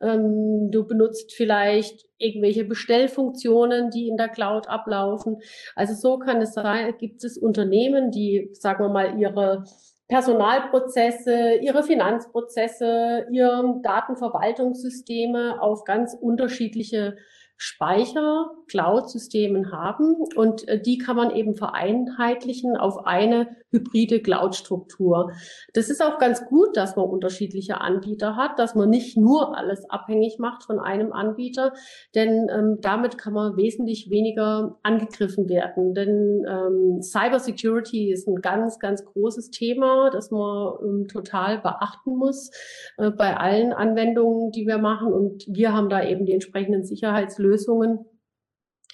ähm, 0.00 0.70
du 0.70 0.86
benutzt 0.86 1.34
vielleicht 1.34 2.06
irgendwelche 2.18 2.64
Bestellfunktionen, 2.64 3.90
die 3.90 4.08
in 4.08 4.16
der 4.16 4.28
Cloud 4.28 4.68
ablaufen. 4.68 5.38
Also 5.76 5.94
so 5.94 6.18
kann 6.18 6.40
es 6.40 6.54
sein, 6.54 6.94
gibt 6.98 7.22
es 7.22 7.36
Unternehmen, 7.36 8.10
die, 8.10 8.48
sagen 8.54 8.82
wir 8.82 8.88
mal, 8.88 9.18
ihre 9.18 9.64
Personalprozesse, 10.08 11.56
ihre 11.56 11.82
Finanzprozesse, 11.82 13.26
ihre 13.30 13.80
Datenverwaltungssysteme 13.82 15.60
auf 15.60 15.84
ganz 15.84 16.14
unterschiedliche 16.18 17.16
Speicher, 17.56 18.50
Cloud-Systemen 18.68 19.70
haben 19.72 20.16
und 20.36 20.66
äh, 20.68 20.80
die 20.80 20.98
kann 20.98 21.16
man 21.16 21.30
eben 21.30 21.54
vereinheitlichen 21.54 22.76
auf 22.76 23.06
eine 23.06 23.48
hybride 23.70 24.20
Cloud-Struktur. 24.20 25.32
Das 25.72 25.88
ist 25.88 26.02
auch 26.02 26.18
ganz 26.18 26.44
gut, 26.46 26.76
dass 26.76 26.96
man 26.96 27.06
unterschiedliche 27.06 27.80
Anbieter 27.80 28.36
hat, 28.36 28.58
dass 28.58 28.74
man 28.74 28.90
nicht 28.90 29.16
nur 29.16 29.56
alles 29.56 29.88
abhängig 29.88 30.38
macht 30.38 30.64
von 30.64 30.80
einem 30.80 31.12
Anbieter, 31.12 31.72
denn 32.14 32.48
ähm, 32.50 32.78
damit 32.80 33.18
kann 33.18 33.32
man 33.32 33.56
wesentlich 33.56 34.10
weniger 34.10 34.78
angegriffen 34.82 35.48
werden. 35.48 35.94
Denn 35.94 36.44
ähm, 36.48 37.02
Cybersecurity 37.02 38.12
ist 38.12 38.28
ein 38.28 38.40
ganz, 38.40 38.78
ganz 38.78 39.04
großes 39.04 39.50
Thema, 39.50 40.10
das 40.10 40.30
man 40.30 40.74
ähm, 40.82 41.08
total 41.08 41.58
beachten 41.58 42.16
muss 42.16 42.50
äh, 42.98 43.10
bei 43.10 43.36
allen 43.36 43.72
Anwendungen, 43.72 44.50
die 44.50 44.66
wir 44.66 44.78
machen. 44.78 45.12
Und 45.12 45.44
wir 45.48 45.72
haben 45.72 45.88
da 45.88 46.02
eben 46.04 46.26
die 46.26 46.32
entsprechenden 46.32 46.84
Sicherheitslösungen 46.84 47.43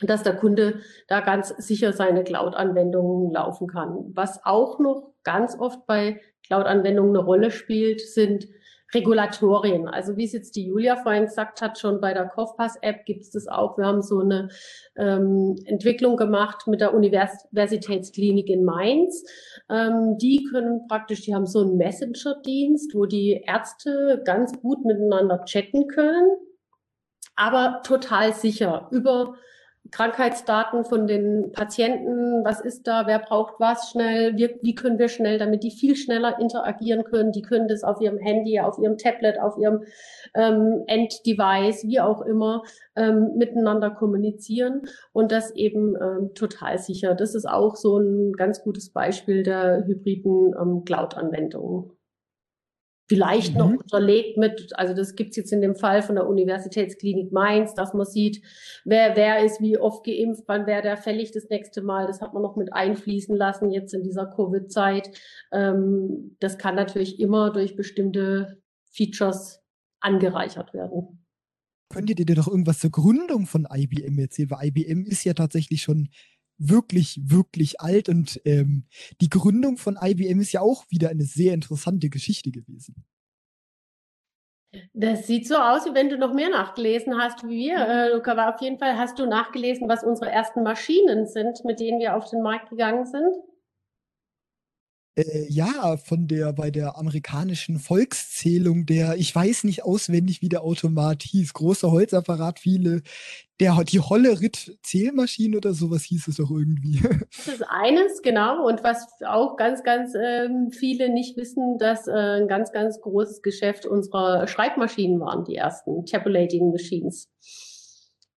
dass 0.02 0.22
der 0.22 0.36
Kunde 0.36 0.80
da 1.08 1.20
ganz 1.20 1.48
sicher 1.58 1.92
seine 1.92 2.24
Cloud-Anwendungen 2.24 3.32
laufen 3.32 3.66
kann. 3.66 4.10
Was 4.14 4.44
auch 4.44 4.78
noch 4.78 5.12
ganz 5.24 5.58
oft 5.58 5.86
bei 5.86 6.20
Cloud-Anwendungen 6.46 7.16
eine 7.16 7.24
Rolle 7.24 7.50
spielt, 7.50 8.00
sind 8.00 8.48
Regulatorien. 8.92 9.88
Also 9.88 10.16
wie 10.16 10.24
es 10.24 10.32
jetzt 10.32 10.56
die 10.56 10.66
Julia 10.66 10.96
vorhin 10.96 11.26
gesagt 11.26 11.62
hat, 11.62 11.78
schon 11.78 12.00
bei 12.00 12.12
der 12.12 12.26
Kofpass-App 12.26 13.04
gibt 13.04 13.22
es 13.22 13.30
das 13.30 13.46
auch. 13.46 13.78
Wir 13.78 13.86
haben 13.86 14.02
so 14.02 14.18
eine 14.20 14.48
ähm, 14.96 15.54
Entwicklung 15.64 16.16
gemacht 16.16 16.66
mit 16.66 16.80
der 16.80 16.92
Universitätsklinik 16.92 18.48
in 18.48 18.64
Mainz. 18.64 19.24
Ähm, 19.70 20.16
die 20.18 20.44
können 20.50 20.88
praktisch, 20.88 21.22
die 21.22 21.34
haben 21.34 21.46
so 21.46 21.60
einen 21.60 21.76
Messenger-Dienst, 21.76 22.94
wo 22.94 23.06
die 23.06 23.44
Ärzte 23.46 24.22
ganz 24.24 24.60
gut 24.60 24.84
miteinander 24.84 25.44
chatten 25.44 25.86
können, 25.86 26.36
aber 27.40 27.80
total 27.82 28.34
sicher 28.34 28.86
über 28.90 29.34
Krankheitsdaten 29.90 30.84
von 30.84 31.06
den 31.06 31.52
Patienten, 31.52 32.44
was 32.44 32.60
ist 32.60 32.86
da, 32.86 33.06
wer 33.06 33.18
braucht 33.18 33.54
was 33.58 33.90
schnell, 33.90 34.36
wie, 34.36 34.54
wie, 34.60 34.74
können 34.74 34.98
wir 34.98 35.08
schnell, 35.08 35.38
damit 35.38 35.62
die 35.62 35.70
viel 35.70 35.96
schneller 35.96 36.38
interagieren 36.38 37.02
können. 37.02 37.32
Die 37.32 37.40
können 37.40 37.66
das 37.66 37.82
auf 37.82 37.98
ihrem 38.00 38.18
Handy, 38.18 38.60
auf 38.60 38.78
ihrem 38.78 38.98
Tablet, 38.98 39.40
auf 39.40 39.56
ihrem 39.56 39.84
ähm, 40.34 40.84
Enddevice, 40.86 41.84
wie 41.88 41.98
auch 41.98 42.20
immer, 42.20 42.62
ähm, 42.94 43.32
miteinander 43.36 43.90
kommunizieren 43.90 44.82
und 45.12 45.32
das 45.32 45.50
eben 45.56 45.96
ähm, 45.96 46.34
total 46.34 46.78
sicher. 46.78 47.14
Das 47.14 47.34
ist 47.34 47.48
auch 47.48 47.74
so 47.74 47.96
ein 47.96 48.32
ganz 48.34 48.62
gutes 48.62 48.92
Beispiel 48.92 49.42
der 49.42 49.86
hybriden 49.86 50.52
ähm, 50.60 50.84
Cloud-Anwendungen. 50.84 51.90
Vielleicht 53.10 53.54
mhm. 53.54 53.58
noch 53.58 53.70
unterlegt 53.70 54.36
mit, 54.36 54.70
also 54.78 54.94
das 54.94 55.16
gibt's 55.16 55.36
jetzt 55.36 55.52
in 55.52 55.60
dem 55.60 55.74
Fall 55.74 56.00
von 56.00 56.14
der 56.14 56.28
Universitätsklinik 56.28 57.32
Mainz, 57.32 57.74
dass 57.74 57.92
man 57.92 58.06
sieht, 58.06 58.40
wer, 58.84 59.16
wer 59.16 59.44
ist 59.44 59.60
wie 59.60 59.76
oft 59.78 60.06
geimpft, 60.06 60.44
wann 60.46 60.68
wäre 60.68 60.82
der 60.82 60.96
fällig 60.96 61.32
das 61.32 61.48
nächste 61.48 61.82
Mal. 61.82 62.06
Das 62.06 62.20
hat 62.20 62.34
man 62.34 62.42
noch 62.44 62.54
mit 62.54 62.72
einfließen 62.72 63.34
lassen 63.34 63.72
jetzt 63.72 63.94
in 63.94 64.04
dieser 64.04 64.26
Covid-Zeit. 64.26 65.10
Ähm, 65.50 66.36
das 66.38 66.56
kann 66.56 66.76
natürlich 66.76 67.18
immer 67.18 67.50
durch 67.52 67.74
bestimmte 67.74 68.62
Features 68.92 69.60
angereichert 69.98 70.72
werden. 70.72 71.26
Könnt 71.92 72.10
ihr 72.10 72.14
dir 72.14 72.36
doch 72.36 72.46
irgendwas 72.46 72.78
zur 72.78 72.92
Gründung 72.92 73.46
von 73.46 73.66
IBM 73.68 74.20
erzählen? 74.20 74.52
Weil 74.52 74.68
IBM 74.68 75.04
ist 75.04 75.24
ja 75.24 75.34
tatsächlich 75.34 75.82
schon 75.82 76.10
wirklich, 76.60 77.18
wirklich 77.24 77.80
alt 77.80 78.08
und 78.08 78.40
ähm, 78.44 78.84
die 79.20 79.30
Gründung 79.30 79.78
von 79.78 79.98
IBM 80.00 80.40
ist 80.40 80.52
ja 80.52 80.60
auch 80.60 80.84
wieder 80.90 81.08
eine 81.08 81.24
sehr 81.24 81.54
interessante 81.54 82.10
Geschichte 82.10 82.50
gewesen. 82.50 82.94
Das 84.92 85.26
sieht 85.26 85.48
so 85.48 85.56
aus, 85.56 85.84
wie 85.86 85.94
wenn 85.94 86.10
du 86.10 86.16
noch 86.16 86.32
mehr 86.32 86.48
nachgelesen 86.48 87.18
hast 87.18 87.42
wie 87.44 87.70
wir, 87.70 87.78
äh, 87.78 88.12
Luca. 88.12 88.32
Aber 88.32 88.54
auf 88.54 88.60
jeden 88.60 88.78
Fall 88.78 88.96
hast 88.96 89.18
du 89.18 89.26
nachgelesen, 89.26 89.88
was 89.88 90.04
unsere 90.04 90.30
ersten 90.30 90.62
Maschinen 90.62 91.26
sind, 91.26 91.64
mit 91.64 91.80
denen 91.80 91.98
wir 91.98 92.14
auf 92.14 92.30
den 92.30 92.42
Markt 92.42 92.70
gegangen 92.70 93.04
sind. 93.04 93.34
Äh, 95.20 95.46
ja, 95.48 95.96
von 95.96 96.26
der, 96.26 96.52
bei 96.52 96.70
der 96.70 96.96
amerikanischen 96.96 97.78
Volkszählung, 97.78 98.86
der, 98.86 99.16
ich 99.16 99.34
weiß 99.34 99.64
nicht 99.64 99.84
auswendig, 99.84 100.40
wie 100.40 100.48
der 100.48 100.62
Automat 100.62 101.22
hieß, 101.22 101.52
großer 101.52 101.90
Holzapparat, 101.90 102.58
viele, 102.58 103.02
der, 103.58 103.76
die 103.84 104.00
Hollerit-Zählmaschine 104.00 105.58
oder 105.58 105.74
sowas 105.74 106.04
hieß 106.04 106.28
es 106.28 106.36
doch 106.36 106.50
irgendwie. 106.50 107.00
Das 107.36 107.54
ist 107.54 107.64
eines, 107.68 108.22
genau. 108.22 108.66
Und 108.66 108.82
was 108.82 109.06
auch 109.26 109.56
ganz, 109.56 109.82
ganz 109.82 110.14
ähm, 110.14 110.70
viele 110.70 111.12
nicht 111.12 111.36
wissen, 111.36 111.78
dass 111.78 112.06
äh, 112.06 112.40
ein 112.40 112.48
ganz, 112.48 112.72
ganz 112.72 113.00
großes 113.00 113.42
Geschäft 113.42 113.86
unserer 113.86 114.46
Schreibmaschinen 114.46 115.20
waren, 115.20 115.44
die 115.44 115.56
ersten 115.56 116.06
Tabulating 116.06 116.70
Machines. 116.70 117.28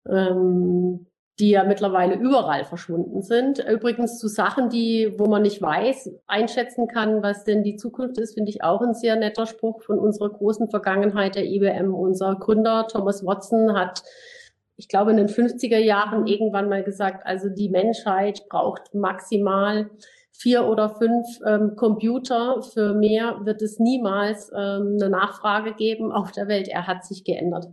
Ähm, 0.10 1.08
die 1.40 1.50
ja 1.50 1.63
mittlerweile 1.63 2.16
überall 2.16 2.63
verschwunden 2.63 3.24
sind. 3.24 3.60
Übrigens 3.60 4.20
zu 4.20 4.28
Sachen, 4.28 4.70
die, 4.70 5.13
wo 5.18 5.25
man 5.25 5.42
nicht 5.42 5.62
weiß, 5.62 6.12
einschätzen 6.28 6.88
kann, 6.88 7.24
was 7.24 7.44
denn 7.44 7.63
die 7.63 7.75
Zukunft 7.75 8.20
ist, 8.20 8.36
finde 8.36 8.52
ich 8.52 8.63
auch 8.63 8.82
ein 8.82 8.94
sehr 8.94 9.16
netter 9.16 9.48
Spruch 9.48 9.82
von 9.82 9.98
unserer 9.98 10.30
großen 10.30 10.70
Vergangenheit 10.70 11.36
der 11.36 11.46
IBM. 11.46 11.94
Unser 11.94 12.36
Gründer 12.36 12.88
Thomas 12.88 13.25
Watson 13.25 13.74
hat, 13.74 14.04
ich 14.78 14.88
glaube, 14.88 15.12
in 15.12 15.18
den 15.18 15.28
50er 15.28 15.80
Jahren 15.80 16.28
irgendwann 16.28 16.70
mal 16.70 16.84
gesagt, 16.84 17.25
also 17.25 17.50
die 17.50 17.70
Menschheit 17.70 18.48
braucht 18.48 18.94
maximal 18.94 19.90
vier 20.34 20.66
oder 20.66 20.90
fünf 20.90 21.25
ähm, 21.46 21.75
Computer. 21.75 22.62
Für 22.62 22.94
mehr 22.94 23.40
wird 23.44 23.62
es 23.62 23.80
niemals 23.80 24.52
ähm, 24.52 24.98
eine 25.00 25.10
Nachfrage 25.10 25.74
geben 25.74 26.12
auf 26.12 26.32
der 26.32 26.48
Welt. 26.48 26.68
Er 26.68 26.88
hat 26.88 27.06
sich 27.06 27.24
geändert. 27.24 27.68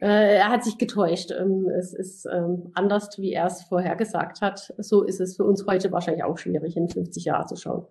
Äh, 0.00 0.36
er 0.36 0.48
hat 0.48 0.64
sich 0.64 0.78
getäuscht. 0.78 1.30
Ähm, 1.30 1.68
es 1.68 1.92
ist 1.92 2.26
ähm, 2.26 2.72
anders, 2.74 3.18
wie 3.18 3.32
er 3.32 3.46
es 3.46 3.62
vorher 3.62 3.94
gesagt 3.94 4.40
hat. 4.40 4.72
So 4.78 5.02
ist 5.02 5.20
es 5.20 5.36
für 5.36 5.44
uns 5.44 5.66
heute 5.66 5.92
wahrscheinlich 5.92 6.24
auch 6.24 6.38
schwierig, 6.38 6.76
in 6.76 6.88
50 6.88 7.24
Jahren 7.26 7.46
zu 7.46 7.56
schauen. 7.56 7.86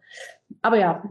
Aber 0.62 0.77
ja, 0.77 1.03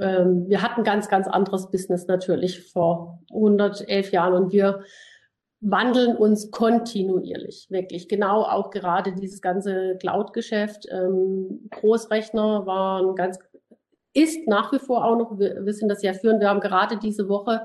ähm, 0.00 0.48
wir 0.48 0.62
hatten 0.62 0.82
ganz, 0.82 1.08
ganz 1.08 1.28
anderes 1.28 1.70
Business 1.70 2.06
natürlich 2.06 2.72
vor 2.72 3.22
111 3.32 4.10
Jahren 4.10 4.34
und 4.34 4.52
wir 4.52 4.82
wandeln 5.64 6.16
uns 6.16 6.50
kontinuierlich, 6.50 7.66
wirklich. 7.70 8.08
Genau 8.08 8.42
auch 8.42 8.70
gerade 8.70 9.14
dieses 9.14 9.40
ganze 9.40 9.96
Cloud-Geschäft. 9.98 10.86
Ähm, 10.90 11.68
Großrechner 11.70 12.66
waren 12.66 13.14
ganz 13.14 13.38
ist 14.16 14.46
nach 14.46 14.72
wie 14.72 14.78
vor 14.78 15.04
auch 15.04 15.16
noch, 15.18 15.38
wir, 15.38 15.66
wir 15.66 15.72
sind 15.72 15.88
das 15.88 16.02
ja 16.02 16.12
führen. 16.12 16.38
Wir 16.38 16.48
haben 16.48 16.60
gerade 16.60 16.98
diese 16.98 17.28
Woche 17.28 17.64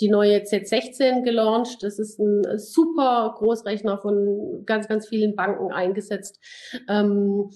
die 0.00 0.08
neue 0.08 0.38
Z16 0.38 1.22
gelauncht. 1.22 1.82
Das 1.82 1.98
ist 1.98 2.18
ein 2.18 2.58
super 2.58 3.34
Großrechner 3.36 3.98
von 3.98 4.62
ganz, 4.64 4.88
ganz 4.88 5.06
vielen 5.06 5.36
Banken 5.36 5.70
eingesetzt. 5.72 6.40
Ähm, 6.88 7.50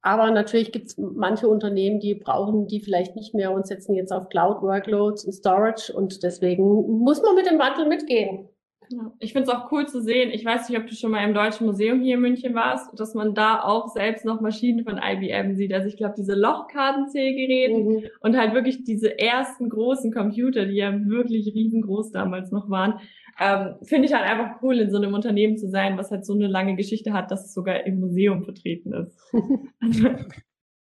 aber 0.00 0.30
natürlich 0.30 0.72
gibt 0.72 0.86
es 0.86 0.96
manche 0.96 1.48
Unternehmen, 1.48 2.00
die 2.00 2.14
brauchen 2.14 2.68
die 2.68 2.80
vielleicht 2.80 3.16
nicht 3.16 3.34
mehr 3.34 3.52
und 3.52 3.66
setzen 3.66 3.94
jetzt 3.94 4.12
auf 4.12 4.28
Cloud-Workloads 4.28 5.24
und 5.24 5.32
Storage. 5.32 5.92
Und 5.92 6.22
deswegen 6.22 6.64
muss 7.02 7.20
man 7.20 7.34
mit 7.34 7.46
dem 7.46 7.58
Wandel 7.58 7.86
mitgehen. 7.86 8.48
Ja. 8.90 9.12
Ich 9.18 9.32
finde 9.32 9.50
es 9.50 9.56
auch 9.56 9.70
cool 9.72 9.86
zu 9.86 10.00
sehen. 10.00 10.30
Ich 10.30 10.44
weiß 10.44 10.68
nicht, 10.68 10.78
ob 10.78 10.86
du 10.86 10.94
schon 10.94 11.10
mal 11.10 11.24
im 11.24 11.34
Deutschen 11.34 11.66
Museum 11.66 12.00
hier 12.00 12.14
in 12.14 12.20
München 12.20 12.54
warst, 12.54 12.98
dass 12.98 13.14
man 13.14 13.34
da 13.34 13.62
auch 13.62 13.88
selbst 13.88 14.24
noch 14.24 14.40
Maschinen 14.40 14.84
von 14.84 14.98
IBM 15.02 15.54
sieht. 15.56 15.72
Also 15.72 15.88
ich 15.88 15.96
glaube, 15.96 16.14
diese 16.16 16.34
Lochkartenzählgeräte 16.34 17.80
mhm. 17.80 18.04
und 18.20 18.36
halt 18.36 18.54
wirklich 18.54 18.84
diese 18.84 19.18
ersten 19.18 19.68
großen 19.68 20.12
Computer, 20.12 20.66
die 20.66 20.76
ja 20.76 20.92
wirklich 21.06 21.52
riesengroß 21.54 22.12
damals 22.12 22.52
noch 22.52 22.70
waren, 22.70 23.00
ähm, 23.38 23.74
finde 23.82 24.06
ich 24.06 24.14
halt 24.14 24.24
einfach 24.24 24.62
cool, 24.62 24.78
in 24.78 24.90
so 24.90 24.96
einem 24.96 25.12
Unternehmen 25.12 25.58
zu 25.58 25.68
sein, 25.68 25.98
was 25.98 26.10
halt 26.10 26.24
so 26.24 26.32
eine 26.32 26.46
lange 26.46 26.76
Geschichte 26.76 27.12
hat, 27.12 27.30
dass 27.30 27.44
es 27.44 27.54
sogar 27.54 27.84
im 27.84 28.00
Museum 28.00 28.44
vertreten 28.44 28.92
ist. 28.92 29.18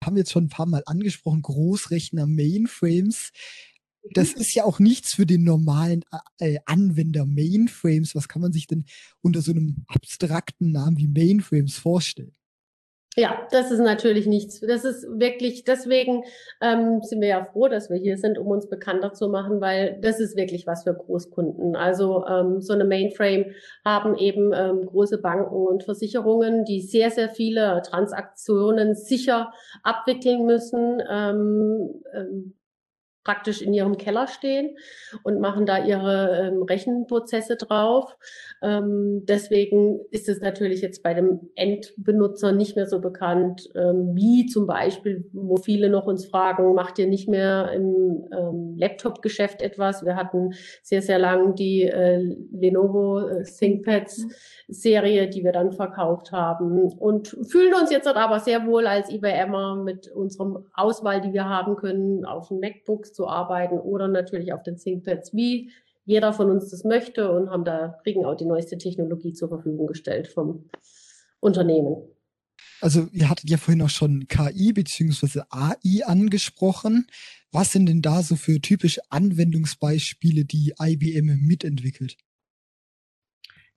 haben 0.04 0.16
jetzt 0.16 0.32
schon 0.32 0.44
ein 0.44 0.50
paar 0.50 0.66
Mal 0.66 0.82
angesprochen, 0.86 1.42
Großrechner, 1.42 2.26
Mainframes 2.26 3.32
das 4.12 4.32
ist 4.32 4.54
ja 4.54 4.64
auch 4.64 4.78
nichts 4.78 5.14
für 5.14 5.26
den 5.26 5.44
normalen 5.44 6.04
äh, 6.38 6.58
Anwender 6.66 7.24
Mainframes. 7.24 8.14
Was 8.14 8.28
kann 8.28 8.42
man 8.42 8.52
sich 8.52 8.66
denn 8.66 8.84
unter 9.22 9.40
so 9.40 9.52
einem 9.52 9.84
abstrakten 9.88 10.72
Namen 10.72 10.98
wie 10.98 11.08
Mainframes 11.08 11.78
vorstellen? 11.78 12.34
Ja, 13.16 13.46
das 13.52 13.70
ist 13.70 13.78
natürlich 13.78 14.26
nichts. 14.26 14.60
Das 14.60 14.84
ist 14.84 15.06
wirklich, 15.08 15.62
deswegen 15.62 16.24
ähm, 16.60 17.00
sind 17.02 17.20
wir 17.20 17.28
ja 17.28 17.44
froh, 17.44 17.68
dass 17.68 17.88
wir 17.88 17.96
hier 17.96 18.16
sind, 18.16 18.38
um 18.38 18.48
uns 18.48 18.68
bekannter 18.68 19.12
zu 19.12 19.28
machen, 19.28 19.60
weil 19.60 20.00
das 20.00 20.18
ist 20.18 20.36
wirklich 20.36 20.66
was 20.66 20.82
für 20.82 20.94
Großkunden. 20.94 21.76
Also 21.76 22.26
ähm, 22.26 22.60
so 22.60 22.72
eine 22.72 22.84
Mainframe 22.84 23.52
haben 23.84 24.16
eben 24.16 24.52
ähm, 24.52 24.84
große 24.84 25.18
Banken 25.18 25.54
und 25.54 25.84
Versicherungen, 25.84 26.64
die 26.64 26.80
sehr, 26.80 27.12
sehr 27.12 27.28
viele 27.28 27.82
Transaktionen 27.86 28.96
sicher 28.96 29.52
abwickeln 29.84 30.44
müssen. 30.44 31.00
Ähm, 31.08 32.02
ähm, 32.12 32.54
praktisch 33.24 33.62
in 33.62 33.72
ihrem 33.72 33.96
Keller 33.96 34.26
stehen 34.26 34.76
und 35.22 35.40
machen 35.40 35.66
da 35.66 35.84
ihre 35.84 36.48
ähm, 36.48 36.62
Rechenprozesse 36.62 37.56
drauf. 37.56 38.16
Ähm, 38.62 39.22
deswegen 39.24 40.00
ist 40.10 40.28
es 40.28 40.40
natürlich 40.40 40.82
jetzt 40.82 41.02
bei 41.02 41.14
dem 41.14 41.50
Endbenutzer 41.54 42.52
nicht 42.52 42.76
mehr 42.76 42.86
so 42.86 43.00
bekannt, 43.00 43.70
ähm, 43.74 44.12
wie 44.14 44.46
zum 44.46 44.66
Beispiel, 44.66 45.28
wo 45.32 45.56
viele 45.56 45.88
noch 45.88 46.06
uns 46.06 46.26
fragen, 46.26 46.74
macht 46.74 46.98
ihr 46.98 47.06
nicht 47.06 47.28
mehr 47.28 47.72
im 47.72 48.28
ähm, 48.32 48.74
Laptop-Geschäft 48.76 49.62
etwas? 49.62 50.04
Wir 50.04 50.16
hatten 50.16 50.52
sehr, 50.82 51.02
sehr 51.02 51.18
lang 51.18 51.54
die 51.54 51.84
äh, 51.84 52.36
Lenovo 52.52 53.20
äh, 53.20 53.44
ThinkPads 53.44 54.26
Serie, 54.68 55.28
die 55.28 55.44
wir 55.44 55.52
dann 55.52 55.72
verkauft 55.72 56.32
haben 56.32 56.88
und 56.92 57.36
fühlen 57.48 57.74
uns 57.74 57.90
jetzt 57.90 58.06
aber 58.06 58.40
sehr 58.40 58.66
wohl 58.66 58.86
als 58.86 59.10
IBMer 59.10 59.76
mit 59.76 60.10
unserem 60.10 60.66
Auswahl, 60.74 61.20
die 61.20 61.32
wir 61.32 61.48
haben 61.48 61.76
können, 61.76 62.24
auf 62.24 62.48
den 62.48 62.60
MacBooks 62.60 63.13
zu 63.14 63.28
arbeiten 63.28 63.78
oder 63.78 64.08
natürlich 64.08 64.52
auf 64.52 64.62
den 64.62 64.76
ThinkPads, 64.76 65.34
wie 65.34 65.70
jeder 66.04 66.32
von 66.32 66.50
uns 66.50 66.70
das 66.70 66.84
möchte 66.84 67.30
und 67.30 67.50
haben 67.50 67.64
da, 67.64 67.98
kriegen 68.02 68.24
auch 68.24 68.36
die 68.36 68.44
neueste 68.44 68.76
Technologie 68.76 69.32
zur 69.32 69.48
Verfügung 69.48 69.86
gestellt 69.86 70.28
vom 70.28 70.68
Unternehmen. 71.40 71.96
Also 72.80 73.08
ihr 73.12 73.30
hattet 73.30 73.48
ja 73.48 73.56
vorhin 73.56 73.82
auch 73.82 73.90
schon 73.90 74.26
KI 74.28 74.72
bzw. 74.72 75.42
AI 75.48 76.04
angesprochen. 76.04 77.06
Was 77.50 77.72
sind 77.72 77.86
denn 77.86 78.02
da 78.02 78.22
so 78.22 78.36
für 78.36 78.60
typische 78.60 79.00
Anwendungsbeispiele, 79.10 80.44
die 80.44 80.74
IBM 80.78 81.46
mitentwickelt? 81.46 82.16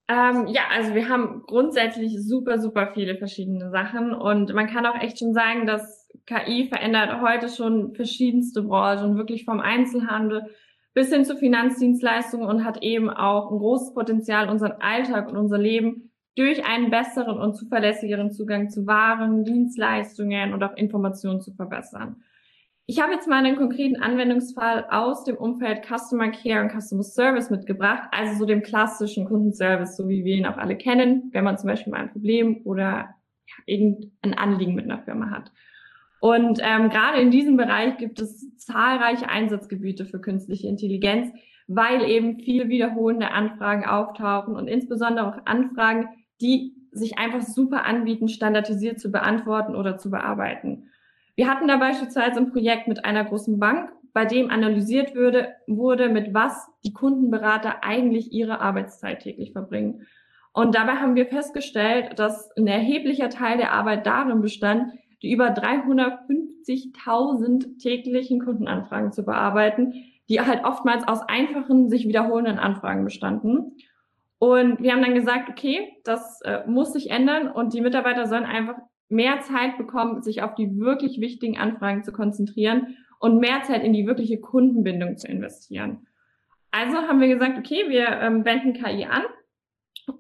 Ähm, 0.10 0.48
ja, 0.48 0.62
also 0.72 0.96
wir 0.96 1.10
haben 1.10 1.44
grundsätzlich 1.48 2.16
super, 2.18 2.60
super 2.60 2.92
viele 2.94 3.18
verschiedene 3.18 3.70
Sachen 3.72 4.14
und 4.14 4.54
man 4.54 4.68
kann 4.68 4.86
auch 4.86 5.00
echt 5.02 5.20
schon 5.20 5.34
sagen, 5.34 5.68
dass 5.68 6.10
KI 6.26 6.68
verändert 6.70 7.22
heute 7.22 7.50
schon 7.50 7.94
verschiedenste 7.94 8.64
Branchen, 8.64 9.18
wirklich 9.18 9.44
vom 9.44 9.60
Einzelhandel 9.60 10.50
bis 10.94 11.10
hin 11.14 11.26
zu 11.26 11.36
Finanzdienstleistungen 11.36 12.48
und 12.48 12.64
hat 12.64 12.82
eben 12.84 13.10
auch 13.10 13.52
ein 13.52 13.60
großes 13.60 13.94
Potenzial, 13.94 14.50
unseren 14.50 14.74
Alltag 14.80 15.30
und 15.30 15.38
unser 15.38 15.58
Leben 15.58 16.12
durch 16.36 16.66
einen 16.66 16.90
besseren 16.90 17.38
und 17.38 17.56
zuverlässigeren 17.56 18.32
Zugang 18.32 18.70
zu 18.70 18.88
Waren, 18.88 19.44
Dienstleistungen 19.44 20.54
und 20.54 20.64
auch 20.64 20.76
Informationen 20.76 21.42
zu 21.42 21.54
verbessern. 21.54 22.24
Ich 22.90 23.02
habe 23.02 23.12
jetzt 23.12 23.28
mal 23.28 23.44
einen 23.44 23.58
konkreten 23.58 24.02
Anwendungsfall 24.02 24.86
aus 24.90 25.26
dem 25.26 25.36
Umfeld 25.36 25.86
Customer 25.86 26.32
Care 26.32 26.62
und 26.64 26.72
Customer 26.72 27.04
Service 27.04 27.50
mitgebracht, 27.50 28.08
also 28.12 28.40
so 28.40 28.46
dem 28.46 28.64
klassischen 28.64 29.26
Kundenservice, 29.26 29.98
so 29.98 30.08
wie 30.08 30.24
wir 30.24 30.36
ihn 30.36 30.46
auch 30.46 30.56
alle 30.56 30.78
kennen, 30.78 31.30
wenn 31.34 31.44
man 31.44 31.58
zum 31.58 31.68
Beispiel 31.68 31.92
mal 31.92 32.00
ein 32.00 32.14
Problem 32.14 32.62
oder 32.64 33.10
ja, 33.46 33.56
irgendein 33.66 34.36
Anliegen 34.36 34.74
mit 34.74 34.86
einer 34.86 35.04
Firma 35.04 35.32
hat. 35.32 35.52
Und 36.22 36.62
ähm, 36.64 36.90
gerade 36.90 37.20
in 37.20 37.30
diesem 37.30 37.58
Bereich 37.58 37.98
gibt 37.98 38.22
es 38.22 38.56
zahlreiche 38.56 39.28
Einsatzgebiete 39.28 40.06
für 40.06 40.22
künstliche 40.22 40.70
Intelligenz, 40.70 41.30
weil 41.68 42.10
eben 42.10 42.40
viele 42.40 42.70
wiederholende 42.70 43.32
Anfragen 43.32 43.84
auftauchen 43.84 44.56
und 44.56 44.70
insbesondere 44.70 45.28
auch 45.28 45.46
Anfragen, 45.46 46.08
die 46.40 46.74
sich 46.94 47.18
einfach 47.18 47.42
super 47.42 47.84
anbieten, 47.84 48.30
standardisiert 48.30 48.98
zu 48.98 49.12
beantworten 49.12 49.76
oder 49.76 49.98
zu 49.98 50.10
bearbeiten. 50.10 50.88
Wir 51.38 51.48
hatten 51.48 51.68
da 51.68 51.78
beispielsweise 51.78 52.40
ein 52.40 52.52
Projekt 52.52 52.88
mit 52.88 53.06
einer 53.06 53.24
großen 53.24 53.60
Bank, 53.60 53.92
bei 54.12 54.26
dem 54.26 54.50
analysiert 54.50 55.14
würde, 55.14 55.54
wurde, 55.68 56.10
mit 56.10 56.34
was 56.34 56.68
die 56.84 56.94
Kundenberater 56.94 57.84
eigentlich 57.84 58.34
ihre 58.34 58.60
Arbeitszeit 58.60 59.20
täglich 59.20 59.52
verbringen. 59.52 60.08
Und 60.52 60.74
dabei 60.74 60.94
haben 60.94 61.14
wir 61.14 61.28
festgestellt, 61.28 62.18
dass 62.18 62.50
ein 62.58 62.66
erheblicher 62.66 63.30
Teil 63.30 63.58
der 63.58 63.74
Arbeit 63.74 64.08
darin 64.08 64.42
bestand, 64.42 64.94
die 65.22 65.32
über 65.32 65.50
350.000 65.50 67.80
täglichen 67.80 68.44
Kundenanfragen 68.44 69.12
zu 69.12 69.24
bearbeiten, 69.24 69.94
die 70.30 70.42
halt 70.42 70.66
oftmals 70.66 71.08
aus 71.08 71.22
einfachen, 71.22 71.90
sich 71.90 72.08
wiederholenden 72.08 72.58
Anfragen 72.58 73.04
bestanden. 73.04 73.78
Und 74.40 74.82
wir 74.82 74.92
haben 74.92 75.04
dann 75.04 75.14
gesagt, 75.14 75.50
okay, 75.50 76.00
das 76.04 76.42
äh, 76.42 76.66
muss 76.66 76.94
sich 76.94 77.12
ändern 77.12 77.52
und 77.52 77.76
die 77.76 77.82
Mitarbeiter 77.82 78.26
sollen 78.26 78.46
einfach 78.46 78.78
mehr 79.10 79.42
Zeit 79.42 79.78
bekommen, 79.78 80.22
sich 80.22 80.42
auf 80.42 80.56
die 80.56 80.78
wirklich 80.78 81.20
wichtigen 81.20 81.58
Anfragen 81.58 82.04
zu 82.04 82.12
konzentrieren 82.12 82.98
und 83.20 83.40
mehr 83.40 83.64
Zeit 83.64 83.84
in 83.84 83.94
die 83.94 84.06
wirkliche 84.06 84.40
Kundenbindung 84.40 85.18
zu 85.18 85.28
investieren. 85.28 86.08
Also 86.72 86.98
haben 86.98 87.22
wir 87.22 87.28
gesagt, 87.28 87.58
okay, 87.58 87.86
wir 87.88 88.08
ähm, 88.22 88.46
wenden 88.46 88.74
KI 88.74 89.06
an 89.06 89.24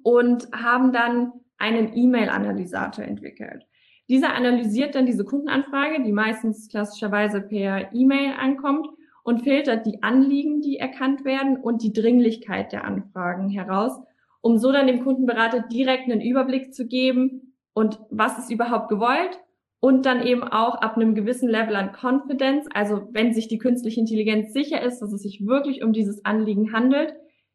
und 0.03 0.47
haben 0.53 0.91
dann 0.91 1.33
einen 1.57 1.95
E-Mail-Analysator 1.95 3.03
entwickelt. 3.03 3.65
Dieser 4.09 4.33
analysiert 4.33 4.95
dann 4.95 5.05
diese 5.05 5.25
Kundenanfrage, 5.25 6.03
die 6.03 6.13
meistens 6.13 6.69
klassischerweise 6.69 7.41
per 7.41 7.93
E-Mail 7.93 8.33
ankommt 8.39 8.87
und 9.23 9.43
filtert 9.43 9.85
die 9.85 10.01
Anliegen, 10.01 10.61
die 10.61 10.77
erkannt 10.77 11.25
werden 11.25 11.57
und 11.57 11.83
die 11.83 11.91
Dringlichkeit 11.91 12.71
der 12.71 12.85
Anfragen 12.85 13.49
heraus, 13.49 13.99
um 14.39 14.57
so 14.57 14.71
dann 14.71 14.87
dem 14.87 15.03
Kundenberater 15.03 15.59
direkt 15.59 16.09
einen 16.09 16.21
Überblick 16.21 16.73
zu 16.73 16.87
geben, 16.87 17.46
und 17.77 17.99
was 18.09 18.39
ist 18.39 18.49
überhaupt 18.49 18.89
gewollt 18.89 19.39
und 19.79 20.07
dann 20.07 20.25
eben 20.25 20.41
auch 20.43 20.81
ab 20.81 20.95
einem 20.95 21.13
gewissen 21.13 21.47
Level 21.47 21.75
an 21.75 21.91
Confidence, 21.91 22.67
also 22.73 23.07
wenn 23.11 23.35
sich 23.35 23.47
die 23.47 23.59
künstliche 23.59 23.99
Intelligenz 23.99 24.51
sicher 24.51 24.81
ist, 24.81 24.99
dass 24.99 25.13
es 25.13 25.21
sich 25.21 25.45
wirklich 25.45 25.83
um 25.83 25.93
dieses 25.93 26.25
Anliegen 26.25 26.73
handelt, 26.73 27.13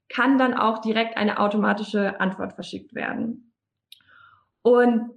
kann 0.08 0.38
dann 0.38 0.54
auch 0.54 0.78
direkt 0.78 1.16
eine 1.16 1.40
automatische 1.40 2.20
Antwort 2.20 2.52
verschickt 2.52 2.94
werden. 2.94 3.52
Und 4.62 5.11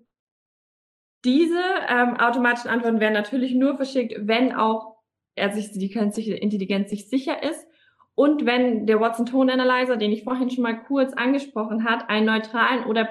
diese 1.24 1.62
ähm, 1.88 2.16
automatischen 2.18 2.72
Antworten 2.72 3.00
werden 3.00 3.14
natürlich 3.14 3.54
nur 3.54 3.76
verschickt, 3.76 4.16
wenn 4.22 4.54
auch 4.54 4.96
er 5.36 5.52
sich, 5.52 5.72
die 5.72 5.92
künstliche 5.92 6.34
Intelligenz 6.34 6.90
sich 6.90 7.10
sicher 7.10 7.44
ist 7.44 7.68
und 8.16 8.46
wenn 8.46 8.88
der 8.88 9.02
Watson 9.02 9.26
Tone 9.26 9.52
Analyzer, 9.52 9.98
den 9.98 10.14
ich 10.14 10.24
vorhin 10.24 10.50
schon 10.50 10.64
mal 10.64 10.82
kurz 10.84 11.14
angesprochen 11.14 11.84
hat, 11.84 12.10
einen 12.10 12.26
neutralen 12.26 12.86
oder 12.86 13.08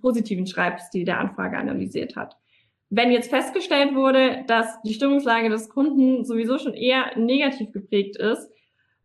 positiven 0.00 0.46
Schreibstil 0.46 1.04
der 1.04 1.20
Anfrage 1.20 1.58
analysiert 1.58 2.16
hat. 2.16 2.36
Wenn 2.88 3.10
jetzt 3.10 3.30
festgestellt 3.30 3.94
wurde, 3.94 4.44
dass 4.46 4.80
die 4.82 4.94
Stimmungslage 4.94 5.50
des 5.50 5.68
Kunden 5.68 6.24
sowieso 6.24 6.58
schon 6.58 6.72
eher 6.72 7.18
negativ 7.18 7.72
geprägt 7.72 8.16
ist, 8.16 8.50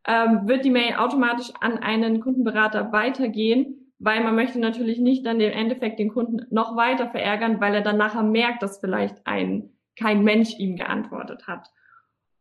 ähm, 0.08 0.48
wird 0.48 0.64
die 0.64 0.70
Mail 0.70 0.96
automatisch 0.96 1.52
an 1.60 1.80
einen 1.80 2.22
Kundenberater 2.22 2.92
weitergehen, 2.94 3.92
weil 4.00 4.24
man 4.24 4.36
möchte 4.36 4.60
natürlich 4.60 5.00
nicht 5.00 5.26
dann 5.26 5.40
im 5.42 5.52
Endeffekt 5.52 6.00
den 6.00 6.10
Kunden 6.10 6.46
noch 6.50 6.78
weiter 6.78 7.10
verärgern, 7.10 7.60
weil 7.60 7.76
er 7.76 7.82
dann 7.82 7.98
nachher 7.98 8.24
merkt, 8.24 8.64
dass 8.64 8.80
vielleicht 8.80 9.16
ein 9.26 9.70
kein 10.00 10.24
Mensch 10.24 10.58
ihm 10.58 10.78
geantwortet 10.78 11.48
hat. 11.48 11.68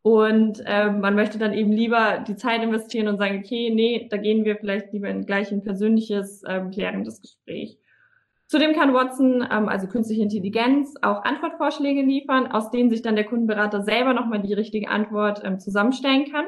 Und 0.02 0.62
äh, 0.64 0.90
man 0.90 1.14
möchte 1.14 1.38
dann 1.38 1.52
eben 1.52 1.72
lieber 1.72 2.24
die 2.26 2.36
Zeit 2.36 2.62
investieren 2.62 3.08
und 3.08 3.18
sagen, 3.18 3.42
okay, 3.44 3.70
nee, 3.70 4.08
da 4.10 4.16
gehen 4.16 4.44
wir 4.44 4.56
vielleicht 4.56 4.92
lieber 4.92 5.08
in 5.08 5.26
gleich 5.26 5.52
ein 5.52 5.62
persönliches, 5.62 6.42
ähm, 6.48 6.70
klärendes 6.70 7.20
Gespräch. 7.20 7.78
Zudem 8.46 8.72
kann 8.72 8.94
Watson, 8.94 9.46
ähm, 9.48 9.68
also 9.68 9.86
künstliche 9.86 10.22
Intelligenz, 10.22 10.94
auch 11.02 11.22
Antwortvorschläge 11.22 12.00
liefern, 12.00 12.46
aus 12.46 12.70
denen 12.70 12.88
sich 12.88 13.02
dann 13.02 13.14
der 13.14 13.26
Kundenberater 13.26 13.82
selber 13.82 14.14
nochmal 14.14 14.40
die 14.40 14.54
richtige 14.54 14.88
Antwort 14.88 15.42
ähm, 15.44 15.60
zusammenstellen 15.60 16.32
kann. 16.32 16.46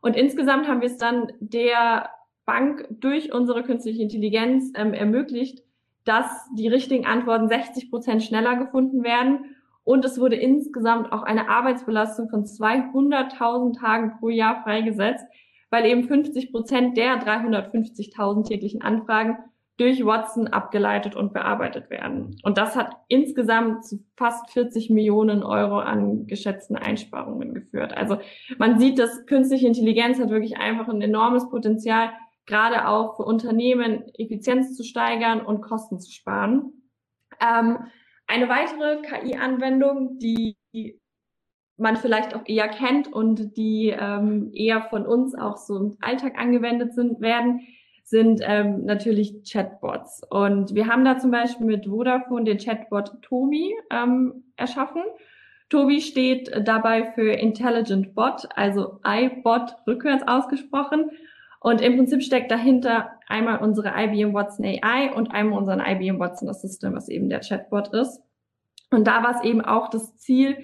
Und 0.00 0.16
insgesamt 0.16 0.66
haben 0.66 0.80
wir 0.80 0.88
es 0.88 0.96
dann 0.96 1.30
der 1.40 2.08
Bank 2.46 2.88
durch 2.90 3.34
unsere 3.34 3.62
künstliche 3.62 4.02
Intelligenz 4.02 4.72
ähm, 4.74 4.94
ermöglicht, 4.94 5.62
dass 6.04 6.26
die 6.56 6.68
richtigen 6.68 7.04
Antworten 7.04 7.48
60 7.48 7.90
Prozent 7.90 8.22
schneller 8.22 8.56
gefunden 8.56 9.04
werden 9.04 9.56
und 9.88 10.04
es 10.04 10.20
wurde 10.20 10.36
insgesamt 10.36 11.12
auch 11.12 11.22
eine 11.22 11.48
Arbeitsbelastung 11.48 12.28
von 12.28 12.44
200.000 12.44 13.78
Tagen 13.78 14.18
pro 14.20 14.28
Jahr 14.28 14.62
freigesetzt, 14.62 15.24
weil 15.70 15.86
eben 15.86 16.04
50 16.04 16.52
Prozent 16.52 16.98
der 16.98 17.14
350.000 17.14 18.46
täglichen 18.46 18.82
Anfragen 18.82 19.38
durch 19.78 20.04
Watson 20.04 20.46
abgeleitet 20.48 21.16
und 21.16 21.32
bearbeitet 21.32 21.88
werden. 21.88 22.36
Und 22.42 22.58
das 22.58 22.76
hat 22.76 22.96
insgesamt 23.08 23.86
zu 23.86 24.04
fast 24.14 24.50
40 24.50 24.90
Millionen 24.90 25.42
Euro 25.42 25.78
an 25.78 26.26
geschätzten 26.26 26.76
Einsparungen 26.76 27.54
geführt. 27.54 27.96
Also 27.96 28.18
man 28.58 28.78
sieht, 28.78 28.98
dass 28.98 29.24
künstliche 29.24 29.68
Intelligenz 29.68 30.20
hat 30.20 30.28
wirklich 30.28 30.58
einfach 30.58 30.88
ein 30.88 31.00
enormes 31.00 31.48
Potenzial, 31.48 32.10
gerade 32.44 32.88
auch 32.88 33.16
für 33.16 33.24
Unternehmen 33.24 34.04
Effizienz 34.18 34.76
zu 34.76 34.84
steigern 34.84 35.40
und 35.40 35.62
Kosten 35.62 35.98
zu 35.98 36.12
sparen. 36.12 36.74
Ähm, 37.40 37.78
eine 38.28 38.48
weitere 38.48 39.02
KI-Anwendung, 39.02 40.18
die 40.18 40.56
man 41.76 41.96
vielleicht 41.96 42.34
auch 42.34 42.42
eher 42.46 42.68
kennt 42.68 43.12
und 43.12 43.56
die 43.56 43.94
ähm, 43.98 44.50
eher 44.52 44.82
von 44.82 45.06
uns 45.06 45.34
auch 45.34 45.56
so 45.56 45.76
im 45.76 45.96
Alltag 46.00 46.38
angewendet 46.38 46.94
sind, 46.94 47.20
werden, 47.20 47.60
sind 48.04 48.40
ähm, 48.42 48.84
natürlich 48.84 49.42
Chatbots. 49.50 50.22
Und 50.28 50.74
wir 50.74 50.86
haben 50.86 51.04
da 51.04 51.18
zum 51.18 51.30
Beispiel 51.30 51.66
mit 51.66 51.86
Vodafone 51.86 52.44
den 52.44 52.58
Chatbot 52.58 53.22
Tobi 53.22 53.74
ähm, 53.90 54.44
erschaffen. 54.56 55.02
Tobi 55.68 56.00
steht 56.00 56.50
dabei 56.64 57.12
für 57.12 57.32
Intelligent 57.32 58.14
Bot, 58.14 58.48
also 58.54 59.00
iBot 59.06 59.76
rückwärts 59.86 60.26
ausgesprochen. 60.26 61.10
Und 61.60 61.80
im 61.80 61.96
Prinzip 61.96 62.22
steckt 62.22 62.50
dahinter 62.50 63.10
einmal 63.26 63.58
unsere 63.60 63.92
IBM 63.96 64.32
Watson 64.32 64.64
AI 64.64 65.12
und 65.14 65.32
einmal 65.32 65.58
unseren 65.58 65.80
IBM 65.80 66.18
Watson 66.18 66.48
Assistant, 66.48 66.94
was 66.94 67.08
eben 67.08 67.28
der 67.28 67.40
Chatbot 67.40 67.88
ist. 67.88 68.22
Und 68.90 69.06
da 69.06 69.22
war 69.22 69.36
es 69.36 69.44
eben 69.44 69.60
auch 69.60 69.88
das 69.88 70.16
Ziel, 70.16 70.56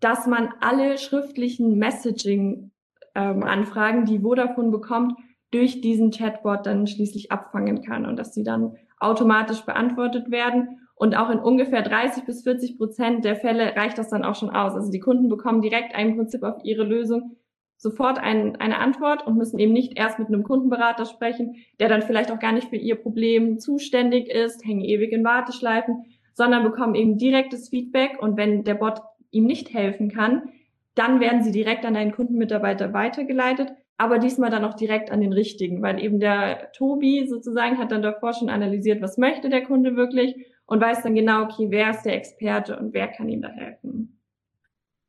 dass 0.00 0.26
man 0.26 0.50
alle 0.60 0.98
schriftlichen 0.98 1.78
Messaging 1.78 2.72
WhatsApp-Anfragen, 3.14 4.00
ähm, 4.00 4.04
die 4.06 4.20
Vodafone 4.20 4.70
bekommt, 4.70 5.18
durch 5.50 5.80
diesen 5.80 6.10
Chatbot 6.10 6.66
dann 6.66 6.86
schließlich 6.86 7.30
abfangen 7.30 7.82
kann 7.82 8.06
und 8.06 8.18
dass 8.18 8.32
sie 8.32 8.42
dann 8.42 8.76
automatisch 8.98 9.62
beantwortet 9.62 10.30
werden. 10.30 10.78
Und 10.94 11.16
auch 11.16 11.30
in 11.30 11.38
ungefähr 11.38 11.82
30 11.82 12.24
bis 12.24 12.42
40 12.44 12.78
Prozent 12.78 13.24
der 13.24 13.36
Fälle 13.36 13.74
reicht 13.76 13.98
das 13.98 14.08
dann 14.08 14.24
auch 14.24 14.36
schon 14.36 14.50
aus. 14.50 14.74
Also 14.74 14.90
die 14.90 15.00
Kunden 15.00 15.28
bekommen 15.28 15.60
direkt 15.60 15.98
im 15.98 16.16
Prinzip 16.16 16.42
auf 16.42 16.64
ihre 16.64 16.84
Lösung 16.84 17.36
sofort 17.82 18.20
ein, 18.20 18.54
eine 18.60 18.78
Antwort 18.78 19.26
und 19.26 19.36
müssen 19.36 19.58
eben 19.58 19.72
nicht 19.72 19.98
erst 19.98 20.20
mit 20.20 20.28
einem 20.28 20.44
Kundenberater 20.44 21.04
sprechen, 21.04 21.56
der 21.80 21.88
dann 21.88 22.02
vielleicht 22.02 22.30
auch 22.30 22.38
gar 22.38 22.52
nicht 22.52 22.68
für 22.68 22.76
ihr 22.76 22.94
Problem 22.94 23.58
zuständig 23.58 24.28
ist, 24.28 24.64
hängen 24.64 24.84
ewig 24.84 25.10
in 25.10 25.24
Warteschleifen, 25.24 26.04
sondern 26.32 26.62
bekommen 26.62 26.94
eben 26.94 27.18
direktes 27.18 27.70
Feedback 27.70 28.22
und 28.22 28.36
wenn 28.36 28.62
der 28.62 28.74
Bot 28.74 29.00
ihm 29.32 29.46
nicht 29.46 29.74
helfen 29.74 30.12
kann, 30.12 30.50
dann 30.94 31.18
werden 31.18 31.42
sie 31.42 31.50
direkt 31.50 31.84
an 31.84 31.96
einen 31.96 32.12
Kundenmitarbeiter 32.12 32.92
weitergeleitet, 32.92 33.72
aber 33.96 34.20
diesmal 34.20 34.50
dann 34.50 34.64
auch 34.64 34.74
direkt 34.74 35.10
an 35.10 35.20
den 35.20 35.32
richtigen, 35.32 35.82
weil 35.82 36.00
eben 36.00 36.20
der 36.20 36.70
Tobi 36.74 37.26
sozusagen 37.26 37.78
hat 37.78 37.90
dann 37.90 38.02
davor 38.02 38.32
schon 38.32 38.48
analysiert, 38.48 39.02
was 39.02 39.18
möchte 39.18 39.50
der 39.50 39.64
Kunde 39.64 39.96
wirklich 39.96 40.36
und 40.66 40.80
weiß 40.80 41.02
dann 41.02 41.16
genau, 41.16 41.42
okay, 41.42 41.66
wer 41.70 41.90
ist 41.90 42.02
der 42.02 42.14
Experte 42.14 42.78
und 42.78 42.94
wer 42.94 43.08
kann 43.08 43.28
ihm 43.28 43.42
da 43.42 43.48
helfen. 43.48 44.21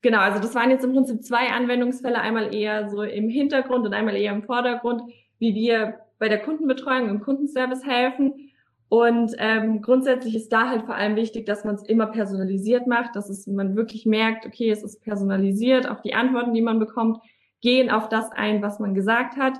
Genau, 0.04 0.20
also 0.20 0.40
das 0.40 0.54
waren 0.54 0.70
jetzt 0.70 0.84
im 0.84 0.92
Prinzip 0.92 1.24
zwei 1.24 1.50
Anwendungsfälle, 1.50 2.20
einmal 2.20 2.54
eher 2.54 2.90
so 2.90 3.04
im 3.04 3.30
Hintergrund 3.30 3.86
und 3.86 3.94
einmal 3.94 4.18
eher 4.18 4.34
im 4.34 4.44
Vordergrund, 4.44 5.02
wie 5.40 5.56
wir 5.56 6.00
bei 6.20 6.28
der 6.28 6.40
Kundenbetreuung 6.40 7.08
im 7.10 7.22
Kundenservice 7.22 7.86
helfen. 7.86 8.52
Und 8.90 9.34
ähm, 9.40 9.82
grundsätzlich 9.82 10.36
ist 10.36 10.52
da 10.52 10.70
halt 10.70 10.84
vor 10.84 10.96
allem 10.96 11.16
wichtig, 11.16 11.46
dass 11.46 11.64
man 11.64 11.76
es 11.76 11.84
immer 11.84 12.08
personalisiert 12.08 12.86
macht, 12.86 13.16
dass 13.16 13.30
es 13.30 13.48
man 13.48 13.78
wirklich 13.78 14.06
merkt, 14.06 14.46
okay, 14.46 14.70
es 14.70 14.84
ist 14.84 15.02
personalisiert, 15.02 15.90
auch 15.90 16.02
die 16.02 16.14
Antworten, 16.14 16.54
die 16.54 16.62
man 16.62 16.80
bekommt, 16.80 17.20
gehen 17.62 17.90
auf 17.90 18.10
das 18.10 18.30
ein, 18.34 18.62
was 18.62 18.80
man 18.80 18.94
gesagt 18.94 19.38
hat. 19.38 19.54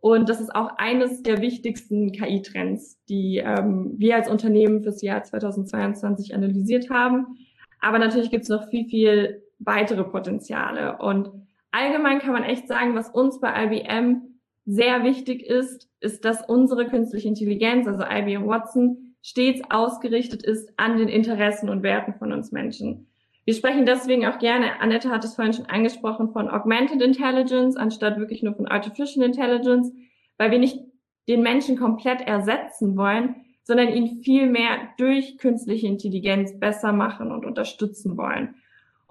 Und 0.00 0.30
das 0.30 0.40
ist 0.40 0.54
auch 0.54 0.78
eines 0.78 1.22
der 1.22 1.42
wichtigsten 1.42 2.12
KI-Trends, 2.12 2.98
die 3.10 3.42
ähm, 3.44 3.92
wir 3.98 4.16
als 4.16 4.28
Unternehmen 4.28 4.82
fürs 4.82 5.02
Jahr 5.02 5.22
2022 5.22 6.34
analysiert 6.34 6.88
haben. 6.88 7.36
Aber 7.80 7.98
natürlich 7.98 8.30
gibt 8.30 8.44
es 8.44 8.48
noch 8.48 8.70
viel, 8.70 8.86
viel 8.86 9.41
weitere 9.64 10.04
Potenziale. 10.04 10.98
Und 10.98 11.30
allgemein 11.70 12.18
kann 12.18 12.32
man 12.32 12.44
echt 12.44 12.68
sagen, 12.68 12.94
was 12.94 13.10
uns 13.10 13.40
bei 13.40 13.64
IBM 13.64 14.22
sehr 14.64 15.02
wichtig 15.04 15.42
ist, 15.42 15.88
ist, 16.00 16.24
dass 16.24 16.48
unsere 16.48 16.86
künstliche 16.86 17.28
Intelligenz, 17.28 17.86
also 17.86 18.04
IBM 18.04 18.46
Watson, 18.46 19.16
stets 19.22 19.62
ausgerichtet 19.70 20.42
ist 20.42 20.72
an 20.76 20.98
den 20.98 21.08
Interessen 21.08 21.68
und 21.68 21.82
Werten 21.82 22.14
von 22.14 22.32
uns 22.32 22.52
Menschen. 22.52 23.08
Wir 23.44 23.54
sprechen 23.54 23.86
deswegen 23.86 24.26
auch 24.26 24.38
gerne, 24.38 24.80
Annette 24.80 25.10
hat 25.10 25.24
es 25.24 25.34
vorhin 25.34 25.52
schon 25.52 25.66
angesprochen, 25.66 26.32
von 26.32 26.48
Augmented 26.48 27.02
Intelligence 27.02 27.76
anstatt 27.76 28.18
wirklich 28.18 28.42
nur 28.42 28.54
von 28.54 28.68
Artificial 28.68 29.24
Intelligence, 29.24 29.92
weil 30.38 30.52
wir 30.52 30.58
nicht 30.58 30.78
den 31.28 31.42
Menschen 31.42 31.76
komplett 31.76 32.20
ersetzen 32.20 32.96
wollen, 32.96 33.36
sondern 33.64 33.88
ihn 33.88 34.22
viel 34.22 34.48
mehr 34.48 34.88
durch 34.98 35.38
künstliche 35.38 35.86
Intelligenz 35.86 36.58
besser 36.58 36.92
machen 36.92 37.30
und 37.30 37.44
unterstützen 37.44 38.16
wollen. 38.16 38.56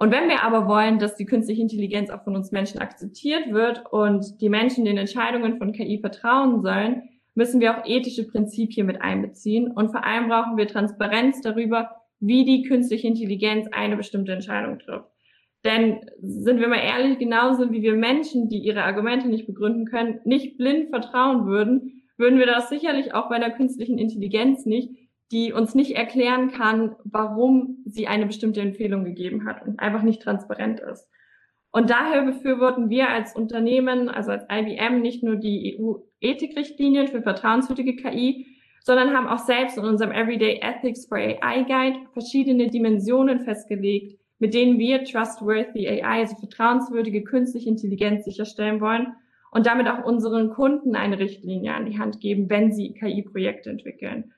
Und 0.01 0.09
wenn 0.09 0.29
wir 0.29 0.41
aber 0.41 0.67
wollen, 0.67 0.97
dass 0.97 1.15
die 1.15 1.27
künstliche 1.27 1.61
Intelligenz 1.61 2.09
auch 2.09 2.23
von 2.23 2.35
uns 2.35 2.51
Menschen 2.51 2.79
akzeptiert 2.79 3.53
wird 3.53 3.83
und 3.91 4.41
die 4.41 4.49
Menschen 4.49 4.83
den 4.83 4.97
Entscheidungen 4.97 5.59
von 5.59 5.73
KI 5.73 5.99
vertrauen 5.99 6.63
sollen, 6.63 7.03
müssen 7.35 7.61
wir 7.61 7.77
auch 7.77 7.85
ethische 7.85 8.25
Prinzipien 8.25 8.87
mit 8.87 8.99
einbeziehen. 8.99 9.69
Und 9.69 9.91
vor 9.91 10.03
allem 10.03 10.27
brauchen 10.27 10.57
wir 10.57 10.67
Transparenz 10.67 11.41
darüber, 11.41 11.91
wie 12.19 12.45
die 12.45 12.63
künstliche 12.63 13.07
Intelligenz 13.07 13.67
eine 13.71 13.95
bestimmte 13.95 14.31
Entscheidung 14.31 14.79
trifft. 14.79 15.05
Denn 15.65 16.01
sind 16.19 16.59
wir 16.59 16.67
mal 16.67 16.81
ehrlich, 16.83 17.19
genauso 17.19 17.71
wie 17.71 17.83
wir 17.83 17.93
Menschen, 17.93 18.49
die 18.49 18.57
ihre 18.57 18.81
Argumente 18.81 19.27
nicht 19.27 19.45
begründen 19.45 19.85
können, 19.85 20.19
nicht 20.25 20.57
blind 20.57 20.89
vertrauen 20.89 21.45
würden, 21.45 22.01
würden 22.17 22.39
wir 22.39 22.47
das 22.47 22.69
sicherlich 22.69 23.13
auch 23.13 23.29
bei 23.29 23.37
der 23.37 23.51
künstlichen 23.51 23.99
Intelligenz 23.99 24.65
nicht, 24.65 24.89
die 25.31 25.53
uns 25.53 25.75
nicht 25.75 25.95
erklären 25.95 26.51
kann, 26.51 26.95
warum 27.03 27.77
sie 27.85 28.07
eine 28.07 28.25
bestimmte 28.25 28.61
Empfehlung 28.61 29.05
gegeben 29.05 29.45
hat 29.45 29.65
und 29.65 29.79
einfach 29.79 30.03
nicht 30.03 30.21
transparent 30.21 30.79
ist. 30.79 31.07
Und 31.71 31.89
daher 31.89 32.23
befürworten 32.23 32.89
wir 32.89 33.09
als 33.09 33.33
Unternehmen, 33.33 34.09
also 34.09 34.31
als 34.31 34.45
IBM, 34.51 35.01
nicht 35.01 35.23
nur 35.23 35.37
die 35.37 35.79
EU-Ethikrichtlinien 35.79 37.07
für 37.07 37.21
vertrauenswürdige 37.21 37.95
KI, 37.95 38.45
sondern 38.83 39.15
haben 39.15 39.27
auch 39.27 39.39
selbst 39.39 39.77
in 39.77 39.85
unserem 39.85 40.11
Everyday 40.11 40.59
Ethics 40.61 41.05
for 41.05 41.17
AI 41.17 41.63
Guide 41.63 41.99
verschiedene 42.11 42.69
Dimensionen 42.69 43.39
festgelegt, 43.39 44.19
mit 44.39 44.53
denen 44.53 44.79
wir 44.79 45.05
trustworthy 45.05 45.87
AI, 45.87 46.21
also 46.21 46.35
vertrauenswürdige 46.35 47.23
künstliche 47.23 47.69
Intelligenz 47.69 48.25
sicherstellen 48.25 48.81
wollen 48.81 49.13
und 49.51 49.65
damit 49.65 49.87
auch 49.87 50.03
unseren 50.03 50.49
Kunden 50.49 50.95
eine 50.95 51.19
Richtlinie 51.19 51.73
an 51.73 51.85
die 51.85 51.99
Hand 51.99 52.19
geben, 52.19 52.49
wenn 52.49 52.73
sie 52.73 52.93
KI-Projekte 52.93 53.69
entwickeln. 53.69 54.33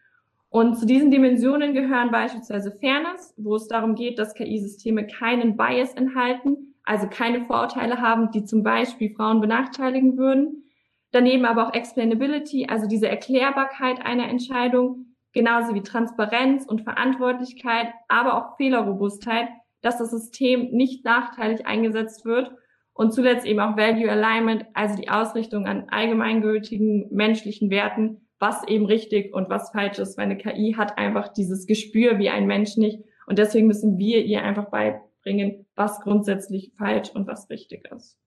Und 0.54 0.76
zu 0.78 0.86
diesen 0.86 1.10
Dimensionen 1.10 1.74
gehören 1.74 2.12
beispielsweise 2.12 2.78
Fairness, 2.80 3.34
wo 3.38 3.56
es 3.56 3.68
darum 3.68 3.96
geht, 3.96 4.20
dass 4.20 4.36
KI-Systeme 4.36 5.08
keinen 5.08 5.58
Bias 5.58 5.96
enthalten, 5.96 6.76
also 6.84 7.08
keine 7.08 7.46
Vorurteile 7.46 8.00
haben, 8.00 8.30
die 8.30 8.44
zum 8.44 8.62
Beispiel 8.62 9.16
Frauen 9.16 9.42
benachteiligen 9.42 10.16
würden. 10.16 10.64
Daneben 11.10 11.46
aber 11.46 11.68
auch 11.68 11.74
Explainability, 11.74 12.68
also 12.70 12.88
diese 12.88 13.10
Erklärbarkeit 13.10 14.06
einer 14.06 14.30
Entscheidung, 14.30 15.16
genauso 15.32 15.74
wie 15.74 15.82
Transparenz 15.82 16.68
und 16.68 16.84
Verantwortlichkeit, 16.84 17.88
aber 18.08 18.38
auch 18.38 18.56
Fehlerrobustheit, 18.58 19.48
dass 19.82 19.98
das 19.98 20.12
System 20.12 20.70
nicht 20.70 21.04
nachteilig 21.04 21.66
eingesetzt 21.66 22.26
wird 22.26 22.52
und 22.94 23.12
zuletzt 23.12 23.48
eben 23.48 23.60
auch 23.60 23.76
Value 23.76 24.12
Alignment, 24.12 24.68
also 24.76 25.02
die 25.02 25.10
Ausrichtung 25.10 25.66
an 25.66 25.88
allgemeingültigen 25.90 27.08
menschlichen 27.10 27.72
Werten, 27.72 28.24
was 28.40 28.68
eben 28.68 28.86
richtig 28.86 29.34
und 29.34 29.50
was 29.50 29.72
falsch 29.72 30.00
ist, 30.00 30.18
weil 30.18 30.26
eine 30.26 30.38
KI 30.38 30.76
hat 30.78 30.98
einfach 30.98 31.32
dieses 31.32 31.66
Gespür 31.66 32.20
wie 32.20 32.30
ein 32.30 32.48
Mensch 32.48 32.78
nicht. 32.78 33.00
Und 33.26 33.40
deswegen 33.40 33.68
müssen 33.68 33.98
wir 33.98 34.24
ihr 34.26 34.44
einfach 34.44 34.70
beibringen, 34.70 35.66
was 35.76 36.02
grundsätzlich 36.02 36.74
falsch 36.78 37.10
und 37.12 37.28
was 37.28 37.50
richtig 37.50 37.86
ist. 37.92 38.18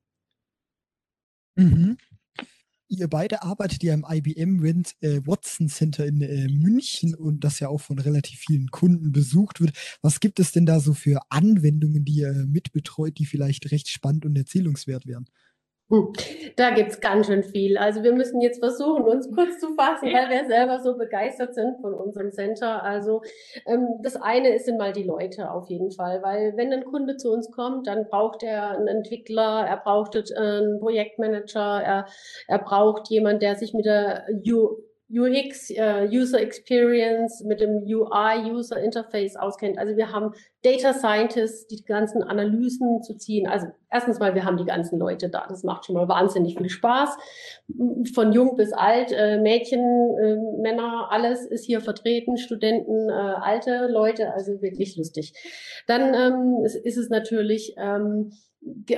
Mhm. 1.57 1.97
Ihr 2.89 3.09
beide 3.09 3.43
arbeitet 3.43 3.83
ja 3.83 3.95
im 3.95 4.07
IBM 4.09 4.65
äh, 5.01 5.21
Watson 5.27 5.69
Center 5.69 6.07
in 6.07 6.21
äh, 6.23 6.47
München 6.49 7.17
und 7.17 7.43
das 7.43 7.59
ja 7.59 7.69
auch 7.69 7.81
von 7.81 7.99
relativ 7.99 8.39
vielen 8.39 8.69
Kunden 8.71 9.11
besucht 9.11 9.61
wird. 9.61 9.73
Was 10.03 10.21
gibt 10.21 10.39
es 10.39 10.53
denn 10.53 10.67
da 10.67 10.79
so 10.79 10.95
für 10.95 11.21
Anwendungen, 11.29 12.05
die 12.05 12.19
ihr 12.21 12.33
mitbetreut, 12.33 13.19
die 13.19 13.27
vielleicht 13.27 13.73
recht 13.73 13.89
spannend 13.89 14.25
und 14.25 14.37
erzählungswert 14.37 15.05
wären? 15.07 15.27
Hm, 15.89 16.13
da 16.57 16.71
gibt's 16.71 17.01
ganz 17.01 17.27
schön 17.27 17.45
viel. 17.45 17.79
Also 17.79 18.03
wir 18.03 18.13
müssen 18.13 18.41
jetzt 18.41 18.59
versuchen, 18.59 19.05
uns 19.05 19.31
kurz 19.33 19.61
zu 19.61 19.73
fassen, 19.75 20.13
weil 20.13 20.29
wir 20.31 20.45
selber 20.47 20.81
so 20.81 20.97
begeistert 20.97 21.55
sind 21.55 21.81
von 21.81 21.95
unserem 21.95 22.33
Center. 22.33 22.83
Also 22.83 23.23
ähm, 23.67 23.87
das 24.03 24.17
eine 24.17 24.49
ist 24.49 24.65
sind 24.65 24.79
mal 24.79 24.93
die 24.93 25.05
Leute 25.05 25.49
auf 25.49 25.69
jeden 25.69 25.93
Fall, 25.93 26.25
weil 26.25 26.57
wenn 26.57 26.73
ein 26.73 26.85
Kunde 26.85 27.17
zu 27.17 27.33
uns 27.33 27.53
kommt, 27.53 27.87
dann 27.87 28.09
braucht 28.09 28.43
er 28.43 28.71
einen 28.71 28.89
Entwickler, 28.89 29.65
er 29.65 29.77
braucht 29.77 30.17
einen 30.37 30.81
Projektmanager, 30.81 31.81
er, 31.81 32.07
er 32.49 32.59
braucht 32.59 33.09
jemand, 33.09 33.43
der 33.43 33.55
sich 33.55 33.73
mit 33.73 33.85
der 33.85 34.27
U 34.45 34.79
UX, 35.09 35.71
uh, 35.71 36.09
User 36.11 36.41
Experience, 36.41 37.45
mit 37.45 37.61
dem 37.61 37.85
UI, 37.85 38.51
User 38.51 38.81
Interface 38.81 39.37
auskennt. 39.37 39.79
Also 39.79 39.97
wir 39.97 40.11
haben 40.11 40.33
Data 40.63 40.93
Scientists, 40.93 41.69
die 41.69 41.85
ganzen 41.85 42.25
Analysen 42.25 43.03
zu 43.03 43.17
ziehen. 43.17 43.47
Also 43.47 43.69
erstens 43.89 44.19
mal, 44.19 44.35
wir 44.35 44.45
haben 44.45 44.57
die 44.57 44.65
ganzen 44.65 44.99
Leute 44.99 45.29
da. 45.29 45.47
Das 45.49 45.63
macht 45.63 45.85
schon 45.85 45.95
mal 45.95 46.09
wahnsinnig 46.09 46.57
viel 46.57 46.69
Spaß. 46.69 47.17
Von 48.15 48.33
jung 48.33 48.57
bis 48.57 48.73
alt, 48.73 49.13
äh, 49.13 49.39
Mädchen, 49.39 49.81
äh, 49.81 50.61
Männer, 50.61 51.09
alles 51.11 51.47
ist 51.47 51.65
hier 51.65 51.81
vertreten, 51.81 52.37
Studenten, 52.37 53.09
äh, 53.09 53.13
alte 53.13 53.87
Leute, 53.87 54.33
also 54.33 54.61
wirklich 54.61 54.97
lustig. 54.97 55.35
Dann 55.87 56.15
ähm, 56.15 56.65
ist, 56.65 56.75
ist 56.75 56.97
es 56.97 57.11
natürlich 57.11 57.75
ähm, 57.79 58.33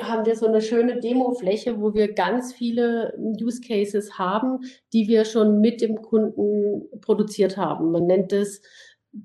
haben 0.00 0.24
wir 0.24 0.34
so 0.34 0.46
eine 0.46 0.62
schöne 0.62 1.00
Demofläche, 1.00 1.80
wo 1.80 1.92
wir 1.94 2.14
ganz 2.14 2.52
viele 2.52 3.14
Use 3.18 3.60
Cases 3.60 4.18
haben, 4.18 4.60
die 4.92 5.08
wir 5.08 5.24
schon 5.24 5.60
mit 5.60 5.80
dem 5.80 6.00
Kunden 6.02 6.88
produziert 7.00 7.56
haben. 7.56 7.92
Man 7.92 8.06
nennt 8.06 8.32
es 8.32 8.62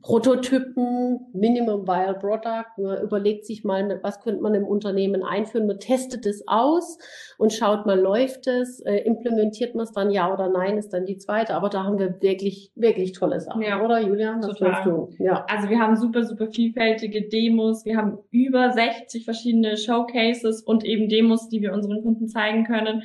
Prototypen, 0.02 1.20
Minimum 1.34 1.86
Viable 1.86 2.20
Product. 2.20 2.78
Man 2.78 3.02
überlegt 3.04 3.46
sich 3.46 3.64
mal, 3.64 4.00
was 4.02 4.22
könnte 4.22 4.42
man 4.42 4.56
im 4.56 4.64
Unternehmen 4.64 5.24
einführen. 5.24 5.68
Man 5.68 5.80
testet 5.80 6.26
es 6.26 6.44
aus 6.48 6.98
und 7.38 7.52
schaut 7.52 7.86
mal, 7.86 8.00
läuft 8.00 8.48
es, 8.48 8.80
äh, 8.82 9.00
implementiert 9.00 9.76
man 9.76 9.84
es 9.84 9.92
dann 9.92 10.10
ja 10.10 10.34
oder 10.34 10.50
nein, 10.50 10.78
ist 10.78 10.94
dann 10.94 11.06
die 11.06 11.18
zweite. 11.18 11.54
Aber 11.54 11.70
da 11.70 11.84
haben 11.84 12.00
wir 12.00 12.22
wirklich, 12.22 12.72
wirklich 12.76 13.12
tolle 13.12 13.42
Sachen, 13.42 13.62
ja, 13.62 13.84
oder 13.84 14.00
Julian? 14.00 14.42
Was 14.42 14.58
total. 14.58 14.84
Du? 14.84 15.10
Ja. 15.20 15.46
Also 15.50 15.70
wir 15.70 15.80
haben 15.80 15.98
super, 15.98 16.24
super 16.24 16.48
vielfältige 16.48 17.28
Demos. 17.28 17.84
Wir 17.86 17.98
haben 17.98 18.20
über 18.32 18.72
60 18.72 19.26
verschiedene 19.26 19.76
Showcases 19.76 20.62
und 20.62 20.86
eben 20.86 21.10
Demos, 21.10 21.50
die 21.50 21.62
wir 21.62 21.74
unseren 21.74 22.02
Kunden 22.02 22.28
zeigen 22.28 22.64
können. 22.64 23.04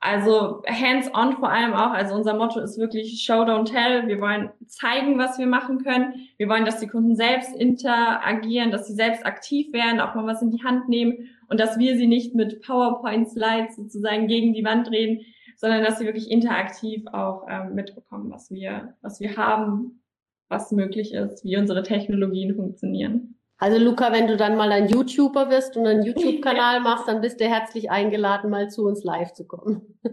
Also 0.00 0.62
hands-on 0.66 1.36
vor 1.38 1.50
allem 1.50 1.72
auch. 1.72 1.90
Also 1.90 2.14
unser 2.14 2.34
Motto 2.34 2.60
ist 2.60 2.78
wirklich 2.78 3.22
Show, 3.22 3.42
don't 3.42 3.64
tell. 3.64 4.06
Wir 4.06 4.20
wollen 4.20 4.50
zeigen, 4.66 5.18
was 5.18 5.38
wir 5.38 5.46
machen 5.46 5.82
können. 5.82 6.28
Wir 6.36 6.48
wollen, 6.48 6.64
dass 6.64 6.80
die 6.80 6.86
Kunden 6.86 7.16
selbst 7.16 7.54
interagieren, 7.56 8.70
dass 8.70 8.86
sie 8.86 8.94
selbst 8.94 9.24
aktiv 9.24 9.72
werden, 9.72 10.00
auch 10.00 10.14
mal 10.14 10.26
was 10.26 10.42
in 10.42 10.50
die 10.50 10.62
Hand 10.62 10.88
nehmen 10.88 11.30
und 11.48 11.58
dass 11.58 11.78
wir 11.78 11.96
sie 11.96 12.06
nicht 12.06 12.34
mit 12.34 12.62
PowerPoint-Slides 12.62 13.76
sozusagen 13.76 14.26
gegen 14.26 14.52
die 14.52 14.64
Wand 14.64 14.90
reden, 14.90 15.24
sondern 15.56 15.82
dass 15.82 15.98
sie 15.98 16.04
wirklich 16.04 16.30
interaktiv 16.30 17.06
auch 17.12 17.46
ähm, 17.48 17.74
mitbekommen, 17.74 18.30
was 18.30 18.50
wir, 18.50 18.94
was 19.00 19.20
wir 19.20 19.36
haben, 19.36 20.02
was 20.48 20.70
möglich 20.72 21.14
ist, 21.14 21.44
wie 21.44 21.56
unsere 21.56 21.82
Technologien 21.82 22.54
funktionieren. 22.54 23.35
Also 23.58 23.78
Luca, 23.78 24.12
wenn 24.12 24.26
du 24.26 24.36
dann 24.36 24.56
mal 24.56 24.70
ein 24.70 24.88
YouTuber 24.88 25.48
wirst 25.50 25.76
und 25.76 25.86
einen 25.86 26.02
YouTube-Kanal 26.04 26.80
machst, 26.80 27.08
dann 27.08 27.20
bist 27.20 27.40
du 27.40 27.48
herzlich 27.48 27.90
eingeladen, 27.90 28.50
mal 28.50 28.68
zu 28.68 28.84
uns 28.84 29.02
live 29.04 29.32
zu 29.32 29.46
kommen. 29.46 29.98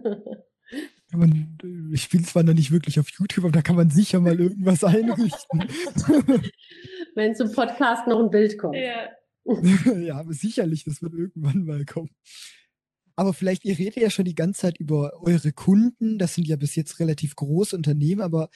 Man, 1.15 1.59
ich 1.93 2.09
bin 2.09 2.23
zwar 2.23 2.41
noch 2.41 2.55
nicht 2.55 2.71
wirklich 2.71 2.99
auf 2.99 3.07
YouTube, 3.11 3.45
aber 3.45 3.51
da 3.51 3.61
kann 3.61 3.75
man 3.75 3.91
sicher 3.91 4.19
mal 4.19 4.39
irgendwas 4.39 4.83
einrichten. 4.83 5.67
Wenn 7.13 7.35
zum 7.35 7.51
Podcast 7.51 8.07
noch 8.07 8.19
ein 8.19 8.31
Bild 8.31 8.57
kommt. 8.57 8.77
Ja. 8.77 9.09
ja, 9.95 10.15
aber 10.15 10.33
sicherlich, 10.33 10.85
das 10.85 11.03
wird 11.03 11.13
irgendwann 11.13 11.65
mal 11.65 11.85
kommen. 11.85 12.09
Aber 13.15 13.33
vielleicht, 13.33 13.63
ihr 13.63 13.77
redet 13.77 13.97
ja 13.97 14.09
schon 14.09 14.25
die 14.25 14.33
ganze 14.33 14.61
Zeit 14.61 14.79
über 14.79 15.11
eure 15.21 15.51
Kunden. 15.51 16.17
Das 16.17 16.33
sind 16.33 16.47
ja 16.47 16.55
bis 16.55 16.75
jetzt 16.75 16.99
relativ 16.99 17.35
große 17.35 17.75
Unternehmen, 17.75 18.21
aber 18.21 18.49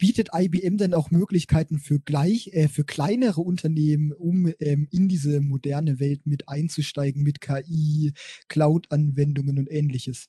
bietet 0.00 0.30
IBM 0.34 0.78
denn 0.78 0.94
auch 0.94 1.10
Möglichkeiten 1.12 1.78
für 1.78 2.00
gleich, 2.00 2.48
äh, 2.54 2.68
für 2.68 2.84
kleinere 2.84 3.42
Unternehmen, 3.42 4.12
um 4.12 4.52
ähm, 4.58 4.88
in 4.90 5.08
diese 5.08 5.40
moderne 5.40 6.00
Welt 6.00 6.26
mit 6.26 6.48
einzusteigen, 6.48 7.22
mit 7.22 7.40
KI, 7.40 8.12
Cloud-Anwendungen 8.48 9.58
und 9.58 9.70
ähnliches? 9.70 10.28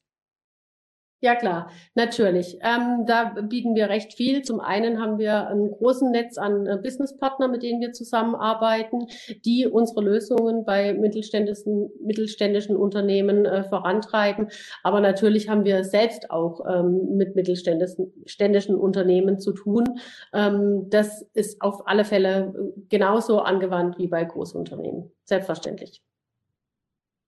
Ja 1.23 1.36
klar, 1.36 1.69
natürlich. 1.93 2.57
Ähm, 2.62 3.05
da 3.05 3.36
bieten 3.41 3.75
wir 3.75 3.89
recht 3.89 4.15
viel. 4.15 4.41
Zum 4.41 4.60
einen 4.60 4.99
haben 4.99 5.19
wir 5.19 5.49
ein 5.49 5.69
großes 5.69 6.10
Netz 6.10 6.39
an 6.39 6.65
äh, 6.65 6.79
Businesspartner, 6.81 7.47
mit 7.47 7.62
denen 7.62 7.79
wir 7.79 7.91
zusammenarbeiten, 7.91 9.05
die 9.45 9.67
unsere 9.67 10.01
Lösungen 10.01 10.65
bei 10.65 10.95
mittelständischen, 10.95 11.91
mittelständischen 12.03 12.75
Unternehmen 12.75 13.45
äh, 13.45 13.63
vorantreiben. 13.63 14.47
Aber 14.81 14.99
natürlich 14.99 15.47
haben 15.47 15.63
wir 15.63 15.84
selbst 15.84 16.31
auch 16.31 16.65
ähm, 16.67 17.17
mit 17.17 17.36
mittelständischen 17.36 18.75
Unternehmen 18.75 19.39
zu 19.39 19.53
tun. 19.53 19.99
Ähm, 20.34 20.89
das 20.89 21.21
ist 21.34 21.62
auf 21.62 21.88
alle 21.88 22.03
Fälle 22.03 22.51
äh, 22.57 22.81
genauso 22.89 23.41
angewandt 23.41 23.99
wie 23.99 24.07
bei 24.07 24.23
Großunternehmen. 24.23 25.12
Selbstverständlich. 25.25 26.01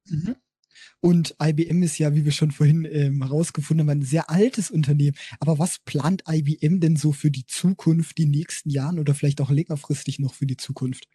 Mhm. 0.10 0.36
Und 1.06 1.36
IBM 1.44 1.84
ist 1.84 1.98
ja, 1.98 2.16
wie 2.16 2.24
wir 2.24 2.32
schon 2.32 2.52
vorhin 2.52 2.88
ähm, 2.90 3.22
herausgefunden 3.22 3.90
haben, 3.90 4.00
ein 4.00 4.06
sehr 4.06 4.30
altes 4.30 4.72
Unternehmen. 4.72 5.18
Aber 5.42 5.60
was 5.60 5.80
plant 5.80 6.24
IBM 6.30 6.80
denn 6.80 6.96
so 6.96 7.12
für 7.12 7.30
die 7.30 7.46
Zukunft, 7.46 8.18
die 8.18 8.26
nächsten 8.26 8.70
Jahren 8.70 8.98
oder 9.00 9.14
vielleicht 9.14 9.42
auch 9.42 9.52
längerfristig 9.52 10.20
noch 10.20 10.34
für 10.34 10.46
die 10.46 10.56
Zukunft? 10.56 11.10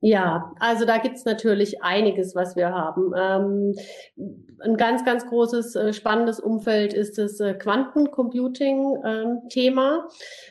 Ja, 0.00 0.52
also 0.60 0.84
da 0.84 0.98
gibt's 0.98 1.24
natürlich 1.24 1.82
einiges, 1.82 2.34
was 2.34 2.54
wir 2.54 2.68
haben. 2.68 3.14
Ähm, 3.16 3.74
ein 4.60 4.76
ganz, 4.76 5.06
ganz 5.06 5.26
großes, 5.26 5.74
äh, 5.74 5.94
spannendes 5.94 6.38
Umfeld 6.38 6.92
ist 6.92 7.16
das 7.16 7.40
äh, 7.40 7.54
Quantencomputing-Thema. 7.54 9.94
Ähm, 9.94 10.02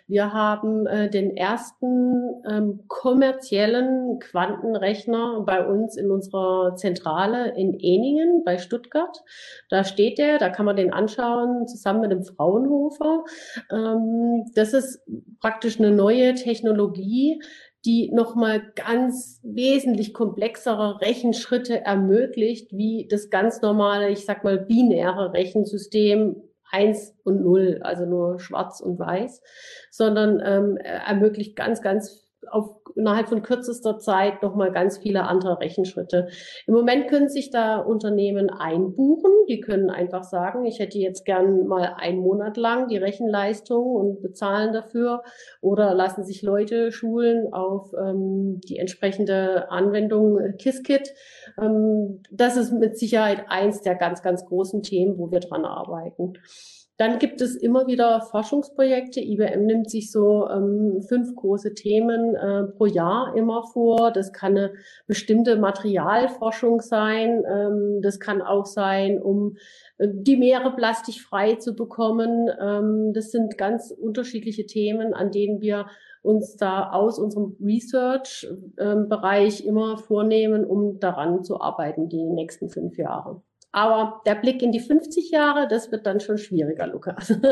wir 0.08 0.34
haben 0.34 0.88
äh, 0.88 1.12
den 1.12 1.38
ersten 1.38 2.42
ähm, 2.50 2.86
kommerziellen 2.88 4.18
Quantenrechner 4.20 5.44
bei 5.46 5.64
uns 5.64 5.96
in 5.96 6.10
unserer 6.10 6.76
Zentrale 6.76 7.56
in 7.56 7.80
Eningen 7.80 8.44
bei 8.44 8.58
Stuttgart. 8.58 9.24
Da 9.70 9.84
steht 9.84 10.18
der, 10.18 10.40
da 10.40 10.50
kann 10.50 10.66
man 10.66 10.76
den 10.76 10.92
anschauen, 10.92 11.68
zusammen 11.68 12.02
mit 12.02 12.12
dem 12.12 12.24
Fraunhofer. 12.24 13.24
Ähm, 13.72 14.46
das 14.56 14.74
ist 14.74 15.04
praktisch 15.40 15.80
eine 15.80 15.92
neue 15.92 16.34
Technologie, 16.34 17.40
die 17.86 18.12
nochmal 18.12 18.62
ganz 18.76 19.40
wesentlich 19.44 20.14
komplexere 20.14 21.02
Rechenschritte 21.02 21.82
ermöglicht, 21.82 22.76
wie 22.76 23.08
das 23.08 23.30
ganz 23.30 23.62
normale, 23.62 24.10
ich 24.10 24.26
sag 24.26 24.44
mal, 24.44 24.58
binäre 24.58 25.34
Rechensystem 25.34 26.42
eins 26.72 27.16
und 27.24 27.42
null, 27.42 27.80
also 27.84 28.06
nur 28.06 28.40
schwarz 28.40 28.82
und 28.82 28.98
weiß, 28.98 29.42
sondern 29.92 30.42
ähm, 30.44 30.78
ermöglicht 30.78 31.56
ganz, 31.56 31.82
ganz 31.82 32.28
auf 32.50 32.76
innerhalb 32.96 33.28
von 33.28 33.42
kürzester 33.42 34.00
Zeit 34.00 34.42
nochmal 34.42 34.72
ganz 34.72 34.98
viele 34.98 35.24
andere 35.24 35.60
Rechenschritte. 35.60 36.28
Im 36.66 36.74
Moment 36.74 37.08
können 37.08 37.30
sich 37.30 37.50
da 37.52 37.78
Unternehmen 37.78 38.50
einbuchen. 38.50 39.32
Die 39.48 39.60
können 39.60 39.90
einfach 39.90 40.24
sagen, 40.24 40.66
ich 40.66 40.80
hätte 40.80 40.98
jetzt 40.98 41.26
gern 41.26 41.68
mal 41.68 41.96
einen 41.98 42.20
Monat 42.20 42.58
lang 42.58 42.88
die 42.88 42.98
Rechenleistung 42.98 43.96
und 43.96 44.22
bezahlen 44.22 44.74
dafür 44.74 45.24
oder 45.62 45.94
lassen 45.94 46.24
sich 46.26 46.42
Leute 46.42 46.92
schulen 46.92 47.54
auf 47.54 47.94
ähm, 47.94 48.62
die 48.68 48.78
entsprechende 48.78 49.70
Anwendung 49.70 50.40
äh, 50.40 50.54
Qiskit. 50.54 51.14
Ähm, 51.62 52.22
das 52.32 52.58
ist 52.58 52.72
mit 52.72 52.98
Sicherheit 52.98 53.46
eins 53.50 53.82
der 53.82 53.96
ganz, 53.96 54.22
ganz 54.22 54.46
großen 54.46 54.82
Themen, 54.84 55.18
wo 55.18 55.32
wir 55.32 55.40
dran 55.40 55.66
arbeiten. 55.66 56.34
Dann 56.98 57.20
gibt 57.20 57.42
es 57.42 57.58
immer 57.58 57.88
wieder 57.88 58.22
Forschungsprojekte. 58.22 59.20
IBM 59.20 59.66
nimmt 59.66 59.90
sich 59.90 60.12
so 60.12 60.48
ähm, 60.48 61.02
fünf 61.02 61.36
große 61.36 61.74
Themen 61.74 62.36
äh, 62.36 62.64
pro 62.64 62.86
Jahr 62.86 63.36
immer 63.36 63.64
vor. 63.64 64.12
Das 64.12 64.32
kann 64.32 64.58
eine 64.58 64.74
bestimmte 65.06 65.58
Materialforschung 65.58 66.80
sein. 66.80 67.44
Ähm, 67.46 68.00
das 68.02 68.22
kann 68.22 68.42
auch 68.42 68.66
sein, 68.66 69.22
um 69.22 69.58
äh, 69.98 70.08
die 70.10 70.38
Meere 70.38 70.74
plastikfrei 70.74 71.56
zu 71.56 71.76
bekommen. 71.76 72.50
Ähm, 72.62 73.12
das 73.14 73.32
sind 73.32 73.58
ganz 73.58 73.92
unterschiedliche 73.92 74.66
Themen, 74.66 75.14
an 75.14 75.32
denen 75.32 75.60
wir 75.60 75.88
uns 76.22 76.56
da 76.56 76.92
aus 76.92 77.20
unserem 77.20 77.58
Research-Bereich 77.62 79.62
ähm, 79.62 79.68
immer 79.68 79.98
vornehmen, 79.98 80.66
um 80.66 81.00
daran 81.00 81.44
zu 81.44 81.60
arbeiten 81.60 82.08
die 82.08 82.24
nächsten 82.24 82.70
fünf 82.70 82.98
Jahre. 82.98 83.42
Aber 83.76 84.22
der 84.26 84.36
Blick 84.36 84.62
in 84.62 84.72
die 84.72 84.80
50 84.80 85.32
Jahre, 85.32 85.68
das 85.68 85.92
wird 85.92 86.06
dann 86.06 86.22
schon 86.22 86.38
schwieriger, 86.38 86.88
Lukas. 86.88 87.34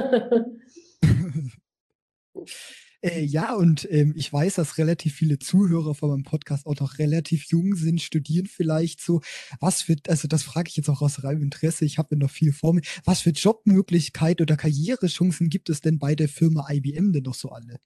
Äh, 3.06 3.22
ja, 3.26 3.54
und 3.54 3.86
ähm, 3.92 4.14
ich 4.16 4.32
weiß, 4.32 4.56
dass 4.56 4.78
relativ 4.78 5.14
viele 5.16 5.38
Zuhörer 5.38 5.94
von 5.94 6.10
meinem 6.10 6.24
Podcast 6.24 6.66
auch 6.66 6.80
noch 6.80 7.00
relativ 7.00 7.48
jung 7.50 7.76
sind, 7.76 8.00
studieren 8.00 8.46
vielleicht 8.46 9.02
so. 9.02 9.20
Was 9.60 9.82
für, 9.82 9.98
also 10.08 10.30
das 10.30 10.44
frage 10.44 10.70
ich 10.70 10.78
jetzt 10.78 10.90
auch 10.90 11.02
aus 11.02 11.22
reinem 11.22 11.44
Interesse, 11.44 11.84
ich 11.84 11.98
habe 11.98 12.16
ja 12.16 12.20
noch 12.20 12.32
viel 12.32 12.54
vor 12.54 12.74
mir. 12.74 12.82
Was 13.04 13.20
für 13.20 13.32
Jobmöglichkeiten 13.32 14.46
oder 14.46 14.56
Karrierechancen 14.56 15.50
gibt 15.50 15.70
es 15.70 15.82
denn 15.82 16.00
bei 16.00 16.16
der 16.16 16.30
Firma 16.30 16.66
IBM 16.72 17.12
denn 17.12 17.24
noch 17.24 17.36
so 17.36 17.50
alle? 17.50 17.82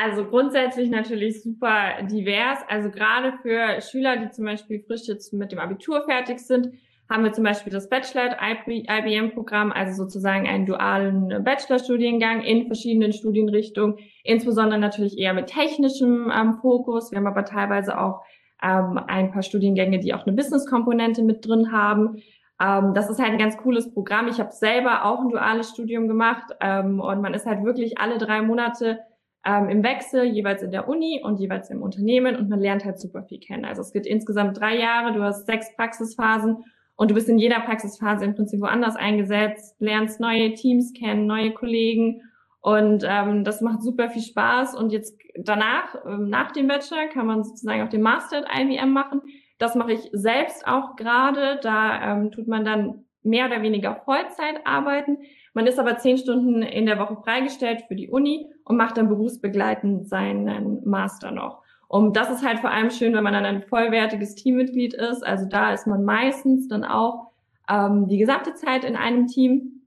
Also 0.00 0.24
grundsätzlich 0.24 0.90
natürlich 0.90 1.42
super 1.42 2.02
divers. 2.02 2.60
Also 2.68 2.88
gerade 2.88 3.32
für 3.42 3.80
Schüler, 3.80 4.16
die 4.16 4.30
zum 4.30 4.44
Beispiel 4.44 4.84
frisch 4.86 5.08
jetzt 5.08 5.32
mit 5.32 5.50
dem 5.50 5.58
Abitur 5.58 6.04
fertig 6.04 6.38
sind, 6.38 6.72
haben 7.10 7.24
wir 7.24 7.32
zum 7.32 7.42
Beispiel 7.42 7.72
das 7.72 7.88
Bachelor 7.88 8.36
IBM-Programm, 8.40 9.72
also 9.72 10.04
sozusagen 10.04 10.46
einen 10.46 10.66
dualen 10.66 11.42
Bachelorstudiengang 11.42 12.42
in 12.42 12.66
verschiedenen 12.66 13.12
Studienrichtungen, 13.12 13.96
insbesondere 14.22 14.78
natürlich 14.78 15.18
eher 15.18 15.32
mit 15.32 15.46
technischem 15.46 16.30
ähm, 16.32 16.58
Fokus. 16.60 17.10
Wir 17.10 17.18
haben 17.18 17.26
aber 17.26 17.44
teilweise 17.44 17.98
auch 17.98 18.20
ähm, 18.62 19.00
ein 19.08 19.32
paar 19.32 19.42
Studiengänge, 19.42 19.98
die 19.98 20.14
auch 20.14 20.26
eine 20.26 20.36
Business-Komponente 20.36 21.22
mit 21.22 21.44
drin 21.44 21.72
haben. 21.72 22.22
Ähm, 22.60 22.92
das 22.94 23.10
ist 23.10 23.18
halt 23.18 23.32
ein 23.32 23.38
ganz 23.38 23.56
cooles 23.56 23.92
Programm. 23.92 24.28
Ich 24.28 24.38
habe 24.38 24.52
selber 24.52 25.06
auch 25.06 25.20
ein 25.20 25.30
duales 25.30 25.70
Studium 25.70 26.06
gemacht 26.06 26.52
ähm, 26.60 27.00
und 27.00 27.20
man 27.20 27.34
ist 27.34 27.46
halt 27.46 27.64
wirklich 27.64 27.98
alle 27.98 28.18
drei 28.18 28.42
Monate 28.42 29.00
ähm, 29.44 29.68
im 29.68 29.82
Wechsel, 29.82 30.24
jeweils 30.24 30.62
in 30.62 30.70
der 30.70 30.88
Uni 30.88 31.20
und 31.22 31.38
jeweils 31.40 31.70
im 31.70 31.82
Unternehmen 31.82 32.36
und 32.36 32.48
man 32.48 32.60
lernt 32.60 32.84
halt 32.84 33.00
super 33.00 33.22
viel 33.22 33.38
kennen. 33.38 33.64
Also 33.64 33.82
es 33.82 33.92
geht 33.92 34.06
insgesamt 34.06 34.58
drei 34.58 34.76
Jahre, 34.76 35.12
du 35.12 35.22
hast 35.22 35.46
sechs 35.46 35.74
Praxisphasen 35.76 36.64
und 36.96 37.10
du 37.10 37.14
bist 37.14 37.28
in 37.28 37.38
jeder 37.38 37.60
Praxisphase 37.60 38.24
im 38.24 38.34
Prinzip 38.34 38.60
woanders 38.60 38.96
eingesetzt, 38.96 39.76
lernst 39.80 40.20
neue 40.20 40.54
Teams 40.54 40.92
kennen, 40.92 41.26
neue 41.26 41.52
Kollegen 41.52 42.22
und 42.60 43.04
ähm, 43.06 43.44
das 43.44 43.60
macht 43.60 43.82
super 43.82 44.10
viel 44.10 44.22
Spaß. 44.22 44.74
Und 44.74 44.90
jetzt 44.90 45.18
danach, 45.36 45.94
ähm, 46.04 46.28
nach 46.28 46.52
dem 46.52 46.66
Bachelor, 46.66 47.06
kann 47.06 47.26
man 47.26 47.44
sozusagen 47.44 47.82
auch 47.82 47.88
den 47.88 48.02
Master 48.02 48.38
at 48.38 48.60
IBM 48.60 48.90
machen. 48.90 49.22
Das 49.58 49.74
mache 49.74 49.92
ich 49.92 50.08
selbst 50.12 50.66
auch 50.66 50.96
gerade. 50.96 51.60
Da 51.62 52.12
ähm, 52.12 52.30
tut 52.30 52.48
man 52.48 52.64
dann 52.64 53.04
mehr 53.22 53.46
oder 53.46 53.62
weniger 53.62 53.96
Vollzeit 54.04 54.66
arbeiten. 54.66 55.18
Man 55.58 55.66
ist 55.66 55.80
aber 55.80 55.98
zehn 55.98 56.18
Stunden 56.18 56.62
in 56.62 56.86
der 56.86 57.00
Woche 57.00 57.16
freigestellt 57.16 57.82
für 57.88 57.96
die 57.96 58.08
Uni 58.08 58.46
und 58.64 58.76
macht 58.76 58.96
dann 58.96 59.08
berufsbegleitend 59.08 60.08
seinen 60.08 60.88
Master 60.88 61.32
noch. 61.32 61.64
Und 61.88 62.16
das 62.16 62.30
ist 62.30 62.46
halt 62.46 62.60
vor 62.60 62.70
allem 62.70 62.90
schön, 62.90 63.12
wenn 63.12 63.24
man 63.24 63.32
dann 63.32 63.44
ein 63.44 63.62
vollwertiges 63.64 64.36
Teammitglied 64.36 64.94
ist. 64.94 65.26
Also 65.26 65.46
da 65.46 65.72
ist 65.72 65.88
man 65.88 66.04
meistens 66.04 66.68
dann 66.68 66.84
auch 66.84 67.32
ähm, 67.68 68.06
die 68.06 68.18
gesamte 68.18 68.54
Zeit 68.54 68.84
in 68.84 68.94
einem 68.94 69.26
Team. 69.26 69.82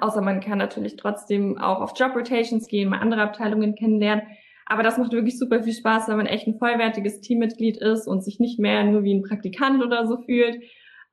Außer 0.00 0.20
man 0.20 0.38
kann 0.38 0.58
natürlich 0.58 0.94
trotzdem 0.94 1.58
auch 1.58 1.80
auf 1.80 1.98
Job 1.98 2.14
Rotations 2.14 2.68
gehen, 2.68 2.88
mal 2.88 3.00
andere 3.00 3.22
Abteilungen 3.22 3.74
kennenlernen. 3.74 4.22
Aber 4.66 4.84
das 4.84 4.98
macht 4.98 5.10
wirklich 5.10 5.36
super 5.36 5.64
viel 5.64 5.74
Spaß, 5.74 6.06
wenn 6.06 6.18
man 6.18 6.26
echt 6.26 6.46
ein 6.46 6.60
vollwertiges 6.60 7.22
Teammitglied 7.22 7.78
ist 7.78 8.06
und 8.06 8.22
sich 8.22 8.38
nicht 8.38 8.60
mehr 8.60 8.84
nur 8.84 9.02
wie 9.02 9.14
ein 9.14 9.24
Praktikant 9.24 9.82
oder 9.82 10.06
so 10.06 10.18
fühlt. 10.18 10.62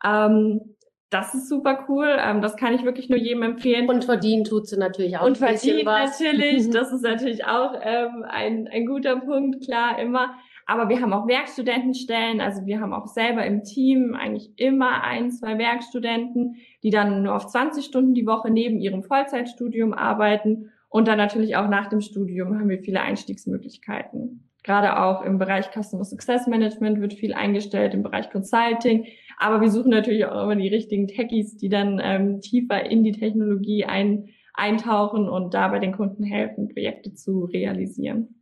Ähm, 0.06 0.75
das 1.15 1.34
ist 1.34 1.47
super 1.47 1.86
cool. 1.88 2.17
Ähm, 2.19 2.41
das 2.41 2.58
kann 2.58 2.73
ich 2.73 2.84
wirklich 2.84 3.10
nur 3.10 3.17
jedem 3.17 3.43
empfehlen. 3.43 3.88
Und 3.88 4.04
verdienen 4.04 4.43
tut 4.43 4.67
sie 4.67 4.78
natürlich 4.78 5.17
auch. 5.17 5.25
Und 5.25 5.38
verdient 5.38 5.86
natürlich. 5.86 6.69
Das 6.75 6.91
ist 6.91 7.04
natürlich 7.04 7.45
auch 7.45 7.73
ähm, 7.82 8.25
ein, 8.28 8.67
ein 8.67 8.86
guter 8.86 9.15
Punkt, 9.17 9.63
klar, 9.63 9.97
immer. 9.99 10.36
Aber 10.65 10.89
wir 10.89 10.99
haben 10.99 11.13
auch 11.13 11.28
Werkstudentenstellen, 11.28 12.41
also 12.41 12.65
wir 12.65 12.82
haben 12.82 12.91
auch 12.91 13.08
selber 13.08 13.45
im 13.45 13.63
Team 13.63 14.15
eigentlich 14.19 14.51
immer 14.58 15.04
ein, 15.04 15.32
zwei 15.32 15.58
Werkstudenten, 15.58 16.56
die 16.84 16.89
dann 16.89 17.23
nur 17.23 17.36
auf 17.36 17.47
20 17.47 17.86
Stunden 17.86 18.13
die 18.13 18.25
Woche 18.25 18.49
neben 18.49 18.80
ihrem 18.80 19.04
Vollzeitstudium 19.04 19.93
arbeiten. 19.93 20.71
Und 20.89 21.08
dann 21.08 21.17
natürlich 21.17 21.56
auch 21.56 21.69
nach 21.69 21.88
dem 21.88 22.01
Studium 22.01 22.60
haben 22.60 22.69
wir 22.69 22.80
viele 22.80 23.01
Einstiegsmöglichkeiten. 23.01 24.49
Gerade 24.65 24.99
auch 24.99 25.21
im 25.21 25.38
Bereich 25.38 25.67
Customer 25.71 26.04
Success 26.04 26.47
Management 26.47 26.99
wird 26.99 27.13
viel 27.13 27.36
eingestellt, 27.36 27.93
im 27.93 28.01
Bereich 28.01 28.32
Consulting. 28.32 29.06
Aber 29.38 29.62
wir 29.62 29.69
suchen 29.69 29.91
natürlich 29.91 30.25
auch 30.25 30.41
immer 30.41 30.56
die 30.56 30.69
richtigen 30.69 31.08
Techies, 31.08 31.56
die 31.56 31.69
dann 31.69 32.01
ähm, 32.04 32.41
tiefer 32.41 32.84
in 32.89 33.04
die 33.04 33.12
Technologie 33.12 33.86
ein, 33.86 34.30
eintauchen 34.56 35.30
und 35.30 35.54
dabei 35.54 35.78
den 35.78 35.91
Kunden 35.91 36.23
helfen, 36.23 36.69
Projekte 36.69 37.13
zu 37.13 37.45
realisieren. 37.45 38.41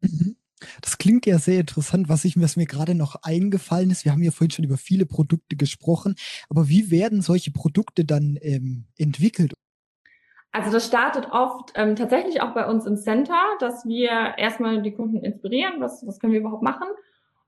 Mhm. 0.00 0.36
Das 0.80 0.96
klingt 0.96 1.26
ja 1.26 1.38
sehr 1.38 1.60
interessant, 1.60 2.08
was, 2.08 2.24
ich, 2.24 2.40
was 2.40 2.56
mir 2.56 2.64
gerade 2.64 2.94
noch 2.94 3.16
eingefallen 3.16 3.90
ist. 3.90 4.06
Wir 4.06 4.12
haben 4.12 4.22
ja 4.22 4.30
vorhin 4.30 4.50
schon 4.50 4.64
über 4.64 4.78
viele 4.78 5.04
Produkte 5.04 5.56
gesprochen, 5.56 6.14
aber 6.48 6.70
wie 6.70 6.90
werden 6.90 7.20
solche 7.20 7.50
Produkte 7.50 8.06
dann 8.06 8.38
ähm, 8.40 8.86
entwickelt? 8.96 9.52
Also 10.56 10.70
das 10.72 10.86
startet 10.86 11.30
oft 11.32 11.74
ähm, 11.74 11.96
tatsächlich 11.96 12.40
auch 12.40 12.54
bei 12.54 12.66
uns 12.66 12.86
im 12.86 12.96
Center, 12.96 13.36
dass 13.60 13.84
wir 13.84 14.08
erstmal 14.38 14.80
die 14.80 14.92
Kunden 14.92 15.18
inspirieren, 15.22 15.74
was, 15.80 16.06
was 16.06 16.18
können 16.18 16.32
wir 16.32 16.40
überhaupt 16.40 16.62
machen. 16.62 16.88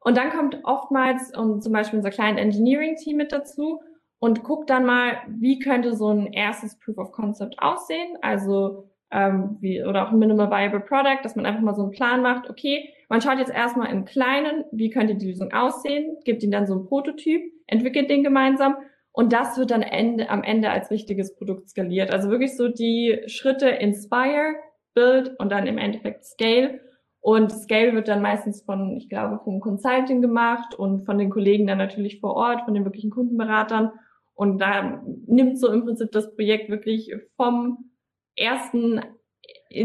Und 0.01 0.19
dann 0.19 0.29
kommt 0.29 0.59
oftmals 0.65 1.35
um, 1.35 1.63
zum 1.63 1.73
Beispiel 1.73 1.97
unser 1.97 2.11
Client 2.11 2.39
Engineering 2.39 2.97
Team 2.97 3.17
mit 3.17 3.33
dazu 3.33 3.81
und 4.19 4.45
guckt 4.45 4.69
dann 4.69 4.85
mal, 4.85 5.23
wie 5.27 5.59
könnte 5.59 5.97
so 5.97 6.11
ein 6.11 6.35
erstes 6.35 6.79
Proof 6.79 6.99
of 6.99 7.13
Concept 7.13 7.55
aussehen. 7.63 8.19
Also 8.21 8.91
ähm, 9.11 9.57
wie, 9.63 9.83
oder 9.83 10.07
auch 10.07 10.13
ein 10.13 10.19
Minimal 10.19 10.51
Viable 10.51 10.81
Product, 10.81 11.21
dass 11.23 11.35
man 11.35 11.47
einfach 11.47 11.63
mal 11.63 11.75
so 11.75 11.85
einen 11.85 11.93
Plan 11.93 12.21
macht, 12.21 12.51
okay, 12.51 12.93
man 13.09 13.23
schaut 13.23 13.39
jetzt 13.39 13.55
erstmal 13.55 13.91
im 13.91 14.05
Kleinen, 14.05 14.65
wie 14.71 14.91
könnte 14.91 15.15
die 15.15 15.29
Lösung 15.29 15.51
aussehen, 15.55 16.19
gibt 16.25 16.43
ihnen 16.43 16.53
dann 16.53 16.67
so 16.67 16.75
einen 16.75 16.85
Prototyp, 16.85 17.41
entwickelt 17.69 18.11
den 18.11 18.23
gemeinsam 18.23 18.77
und 19.19 19.33
das 19.33 19.59
wird 19.59 19.73
dann 19.73 19.83
Ende, 19.83 20.31
am 20.31 20.45
Ende 20.45 20.71
als 20.71 20.93
richtiges 20.93 21.35
Produkt 21.35 21.69
skaliert. 21.69 22.13
Also 22.13 22.31
wirklich 22.31 22.57
so 22.57 22.69
die 22.69 23.21
Schritte 23.27 23.69
Inspire, 23.69 24.55
Build 24.95 25.35
und 25.41 25.51
dann 25.51 25.67
im 25.67 25.77
Endeffekt 25.77 26.25
Scale. 26.25 26.81
Und 27.19 27.51
Scale 27.51 27.95
wird 27.95 28.07
dann 28.07 28.23
meistens 28.23 28.63
von, 28.63 28.97
ich 28.97 29.09
glaube, 29.09 29.41
vom 29.43 29.59
Consulting 29.59 30.23
gemacht 30.23 30.77
und 30.77 31.05
von 31.05 31.19
den 31.19 31.31
Kollegen 31.31 31.67
dann 31.67 31.79
natürlich 31.79 32.21
vor 32.21 32.35
Ort, 32.35 32.63
von 32.65 32.75
den 32.75 32.85
wirklichen 32.85 33.11
Kundenberatern. 33.11 33.91
Und 34.35 34.61
da 34.61 35.03
nimmt 35.27 35.59
so 35.59 35.67
im 35.73 35.85
Prinzip 35.85 36.13
das 36.13 36.37
Projekt 36.37 36.71
wirklich 36.71 37.13
vom 37.35 37.91
ersten, 38.37 39.01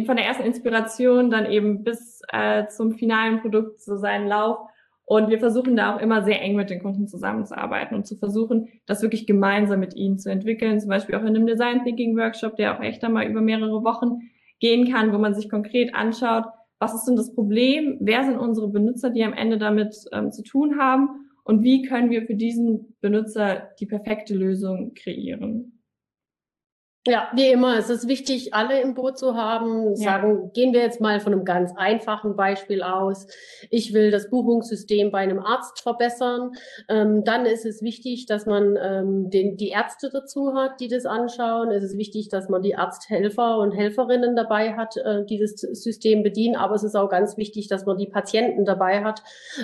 von 0.06 0.16
der 0.16 0.28
ersten 0.28 0.44
Inspiration 0.44 1.32
dann 1.32 1.52
eben 1.52 1.84
bis 1.84 2.22
äh, 2.32 2.68
zum 2.68 2.92
finalen 2.92 3.42
Produkt 3.42 3.82
so 3.82 3.98
seinen 3.98 4.28
Lauf. 4.28 4.60
Und 5.14 5.30
wir 5.30 5.38
versuchen 5.38 5.76
da 5.76 5.96
auch 5.96 6.02
immer 6.02 6.24
sehr 6.24 6.42
eng 6.42 6.56
mit 6.56 6.72
den 6.72 6.82
Kunden 6.82 7.08
zusammenzuarbeiten 7.08 7.96
und 7.96 8.08
zu 8.08 8.16
versuchen, 8.16 8.70
das 8.88 9.04
wirklich 9.04 9.28
gemeinsam 9.28 9.80
mit 9.80 9.96
ihnen 9.96 10.18
zu 10.18 10.32
entwickeln. 10.32 10.80
Zum 10.80 10.90
Beispiel 10.90 11.14
auch 11.14 11.22
in 11.22 11.28
einem 11.28 11.46
Design 11.46 11.84
Thinking 11.84 12.18
Workshop, 12.18 12.56
der 12.56 12.76
auch 12.76 12.82
echt 12.82 13.04
einmal 13.04 13.28
über 13.28 13.40
mehrere 13.40 13.84
Wochen 13.84 14.32
gehen 14.60 14.92
kann, 14.92 15.14
wo 15.14 15.20
man 15.20 15.36
sich 15.36 15.52
konkret 15.52 15.94
anschaut, 15.94 16.46
was 16.80 16.96
ist 16.96 17.06
denn 17.06 17.16
das 17.16 17.32
Problem? 17.36 17.98
Wer 18.00 18.24
sind 18.24 18.40
unsere 18.40 18.70
Benutzer, 18.70 19.12
die 19.12 19.24
am 19.24 19.34
Ende 19.34 19.60
damit 19.60 19.96
ähm, 20.14 20.32
zu 20.32 20.42
tun 20.42 20.80
haben? 20.80 21.30
Und 21.44 21.62
wie 21.62 21.84
können 21.84 22.10
wir 22.10 22.26
für 22.26 22.34
diesen 22.34 22.96
Benutzer 23.00 23.70
die 23.80 23.86
perfekte 23.86 24.34
Lösung 24.34 24.96
kreieren? 24.96 25.80
Ja, 27.06 27.28
wie 27.36 27.50
immer, 27.50 27.78
es 27.78 27.90
ist 27.90 28.08
wichtig, 28.08 28.54
alle 28.54 28.80
im 28.80 28.94
Boot 28.94 29.18
zu 29.18 29.36
haben. 29.36 29.94
Sagen, 29.94 30.40
ja. 30.42 30.50
gehen 30.54 30.72
wir 30.72 30.80
jetzt 30.80 31.02
mal 31.02 31.20
von 31.20 31.34
einem 31.34 31.44
ganz 31.44 31.74
einfachen 31.76 32.38
Beispiel 32.38 32.82
aus. 32.82 33.28
Ich 33.70 33.94
will 33.94 34.10
das 34.10 34.30
Buchungssystem 34.30 35.12
bei 35.12 35.18
einem 35.18 35.40
Arzt 35.40 35.82
verbessern. 35.82 36.52
Ähm, 36.88 37.26
dann 37.26 37.46
ist 37.46 37.66
es 37.66 37.82
wichtig, 37.82 38.26
dass 38.26 38.46
man 38.46 38.78
ähm, 38.82 39.30
den, 39.30 39.58
die 39.58 39.68
Ärzte 39.68 40.12
dazu 40.14 40.54
hat, 40.54 40.80
die 40.80 40.88
das 40.88 41.06
anschauen. 41.06 41.72
Es 41.72 41.84
ist 41.84 41.98
wichtig, 41.98 42.30
dass 42.30 42.48
man 42.48 42.62
die 42.62 42.78
Arzthelfer 42.78 43.58
und 43.58 43.74
Helferinnen 43.74 44.38
dabei 44.38 44.76
hat, 44.76 44.96
äh, 44.96 45.26
die 45.26 45.40
das 45.40 45.56
System 45.56 46.24
bedienen. 46.24 46.56
Aber 46.56 46.76
es 46.76 46.84
ist 46.84 46.96
auch 46.96 47.10
ganz 47.10 47.36
wichtig, 47.36 47.68
dass 47.68 47.86
man 47.86 47.98
die 47.98 48.08
Patienten 48.08 48.64
dabei 48.64 49.04
hat, 49.04 49.24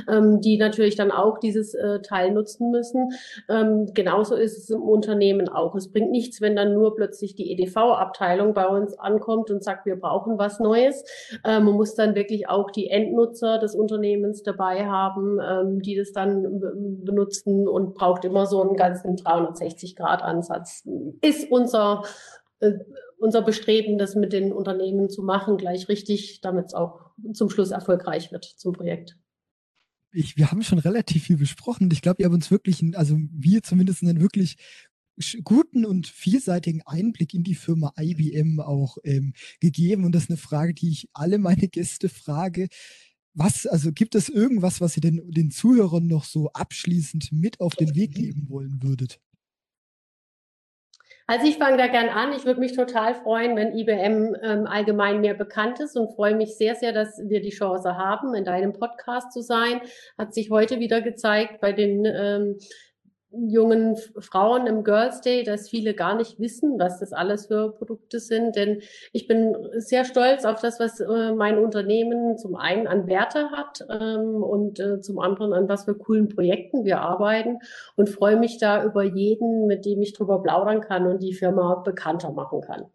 ähm, 0.10 0.42
die 0.42 0.58
natürlich 0.58 0.98
dann 0.98 1.10
auch 1.10 1.40
dieses 1.40 1.74
äh, 1.74 2.02
Teil 2.02 2.32
nutzen 2.32 2.70
müssen. 2.70 3.12
Ähm, 3.48 3.94
genauso 3.94 4.36
ist 4.36 4.58
es 4.58 4.70
im 4.70 4.82
Unternehmen 4.82 5.48
auch. 5.48 5.74
Es 5.76 5.90
bringt 5.90 6.12
nichts, 6.12 6.42
wenn 6.42 6.58
dann 6.58 6.74
nur 6.74 6.98
plötzlich 6.98 7.29
plötzlich 7.30 7.36
die 7.36 7.52
EDV-Abteilung 7.52 8.54
bei 8.54 8.68
uns 8.68 8.98
ankommt 8.98 9.50
und 9.50 9.64
sagt, 9.64 9.86
wir 9.86 9.96
brauchen 9.96 10.38
was 10.38 10.60
Neues. 10.60 11.04
Ähm, 11.44 11.66
man 11.66 11.74
muss 11.76 11.96
dann 11.96 12.16
wirklich 12.16 12.50
auch 12.50 12.72
die 12.72 12.90
Endnutzer 12.90 13.60
des 13.60 13.76
Unternehmens 13.76 14.44
dabei 14.44 14.86
haben, 14.86 15.40
ähm, 15.42 15.82
die 15.82 15.96
das 15.96 16.12
dann 16.12 16.62
benutzen 17.04 17.68
und 17.68 17.96
braucht 17.96 18.26
immer 18.26 18.46
so 18.46 18.62
einen 18.62 18.76
ganzen 18.76 19.16
360-Grad-Ansatz. 19.16 20.88
Ist 21.22 21.52
unser 21.52 22.04
äh, 22.60 22.74
unser 23.22 23.42
Bestreben, 23.42 23.98
das 23.98 24.16
mit 24.16 24.32
den 24.32 24.54
Unternehmen 24.54 25.10
zu 25.10 25.24
machen, 25.24 25.58
gleich 25.58 25.90
richtig, 25.90 26.40
damit 26.40 26.68
es 26.68 26.74
auch 26.74 27.12
zum 27.34 27.50
Schluss 27.50 27.72
erfolgreich 27.72 28.32
wird 28.32 28.46
zum 28.46 28.72
Projekt. 28.72 29.18
Ich, 30.12 30.38
wir 30.38 30.50
haben 30.50 30.64
schon 30.64 30.80
relativ 30.80 31.26
viel 31.26 31.38
besprochen. 31.38 31.90
Ich 31.92 32.02
glaube, 32.02 32.22
ihr 32.22 32.26
habt 32.26 32.34
uns 32.34 32.50
wirklich, 32.50 32.82
also 32.96 33.18
wir 33.32 33.62
zumindest 33.62 34.04
einen 34.04 34.22
wirklich 34.22 34.56
guten 35.44 35.86
und 35.86 36.08
vielseitigen 36.08 36.82
Einblick 36.86 37.34
in 37.34 37.44
die 37.44 37.56
Firma 37.56 37.94
IBM 38.00 38.60
auch 38.60 38.98
ähm, 39.04 39.34
gegeben. 39.60 40.06
Und 40.06 40.14
das 40.14 40.24
ist 40.24 40.30
eine 40.30 40.38
Frage, 40.38 40.74
die 40.74 40.90
ich 40.90 41.10
alle 41.14 41.38
meine 41.38 41.68
Gäste 41.68 42.10
frage. 42.10 42.68
Was, 43.34 43.66
also 43.68 43.92
gibt 43.92 44.16
es 44.16 44.30
irgendwas, 44.30 44.82
was 44.82 44.98
ihr 44.98 45.02
den, 45.02 45.32
den 45.32 45.52
Zuhörern 45.52 46.08
noch 46.08 46.24
so 46.24 46.50
abschließend 46.54 47.32
mit 47.32 47.60
auf 47.60 47.76
den 47.76 47.96
Weg 47.96 48.14
geben 48.14 48.48
wollen 48.50 48.82
würdet? 48.82 49.20
Also 51.30 51.46
ich 51.46 51.60
fange 51.60 51.78
da 51.78 51.86
gern 51.86 52.10
an. 52.10 52.34
Ich 52.34 52.46
würde 52.46 52.60
mich 52.60 52.76
total 52.76 53.14
freuen, 53.14 53.56
wenn 53.56 53.78
IBM 53.78 54.36
ähm, 54.42 54.66
allgemein 54.66 55.22
mehr 55.22 55.36
bekannt 55.36 55.80
ist 55.80 55.96
und 55.96 56.16
freue 56.16 56.36
mich 56.36 56.58
sehr, 56.58 56.74
sehr, 56.74 56.92
dass 56.92 57.22
wir 57.24 57.40
die 57.40 57.52
Chance 57.52 57.96
haben, 57.96 58.34
in 58.34 58.46
deinem 58.46 58.74
Podcast 58.74 59.32
zu 59.32 59.44
sein. 59.44 59.80
Hat 60.18 60.34
sich 60.34 60.50
heute 60.50 60.80
wieder 60.80 61.04
gezeigt 61.04 61.62
bei 61.62 61.72
den 61.72 62.04
ähm, 62.06 62.58
jungen 63.32 63.96
Frauen 64.20 64.66
im 64.66 64.84
Girls 64.84 65.22
Day, 65.22 65.44
dass 65.44 65.70
viele 65.70 65.94
gar 65.94 66.16
nicht 66.16 66.40
wissen, 66.40 66.80
was 66.80 67.00
das 67.00 67.14
alles 67.14 67.48
für 67.48 67.72
Produkte 67.72 68.20
sind. 68.20 68.56
Denn 68.56 68.82
ich 69.14 69.28
bin 69.28 69.56
sehr 69.78 70.04
stolz 70.04 70.46
auf 70.46 70.62
das, 70.62 70.80
was 70.80 71.00
äh, 71.00 71.34
mein 71.34 71.60
Unternehmen 71.60 72.38
zum 72.38 72.56
einen 72.56 72.88
an 72.88 73.08
Werte 73.08 73.52
hat 73.52 73.86
ähm, 73.90 74.44
und 74.44 74.80
äh, 74.80 75.00
zum 75.02 75.20
anderen 75.20 75.54
an 75.54 75.70
was 75.70 75.86
für 75.86 75.96
coolen 75.96 76.30
Projekten 76.30 76.86
wir 76.86 77.02
arbeiten 77.02 77.60
und 77.96 78.10
freue 78.10 78.38
mich 78.38 78.58
da 78.58 78.84
über 78.84 79.04
jeden, 79.04 79.68
mit 79.68 79.86
dem 79.86 80.02
ich 80.02 80.14
drüber 80.14 80.42
plaudern 80.42 80.82
kann 80.82 81.06
und 81.06 81.22
die 81.22 81.34
Firma 81.34 81.76
bekannter 81.76 82.32
machen 82.32 82.62
kann. 82.62 82.86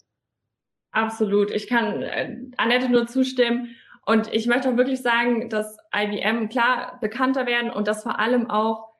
Absolut. 0.90 1.52
Ich 1.52 1.68
kann 1.68 2.02
äh, 2.02 2.36
Annette 2.56 2.88
nur 2.88 3.06
zustimmen. 3.06 3.76
Und 4.06 4.32
ich 4.34 4.46
möchte 4.46 4.68
auch 4.68 4.76
wirklich 4.76 5.00
sagen, 5.00 5.48
dass 5.48 5.78
IBM 5.94 6.50
klar 6.50 6.98
bekannter 7.00 7.46
werden 7.46 7.70
und 7.70 7.88
dass 7.88 8.02
vor 8.02 8.18
allem 8.18 8.50
auch 8.50 8.93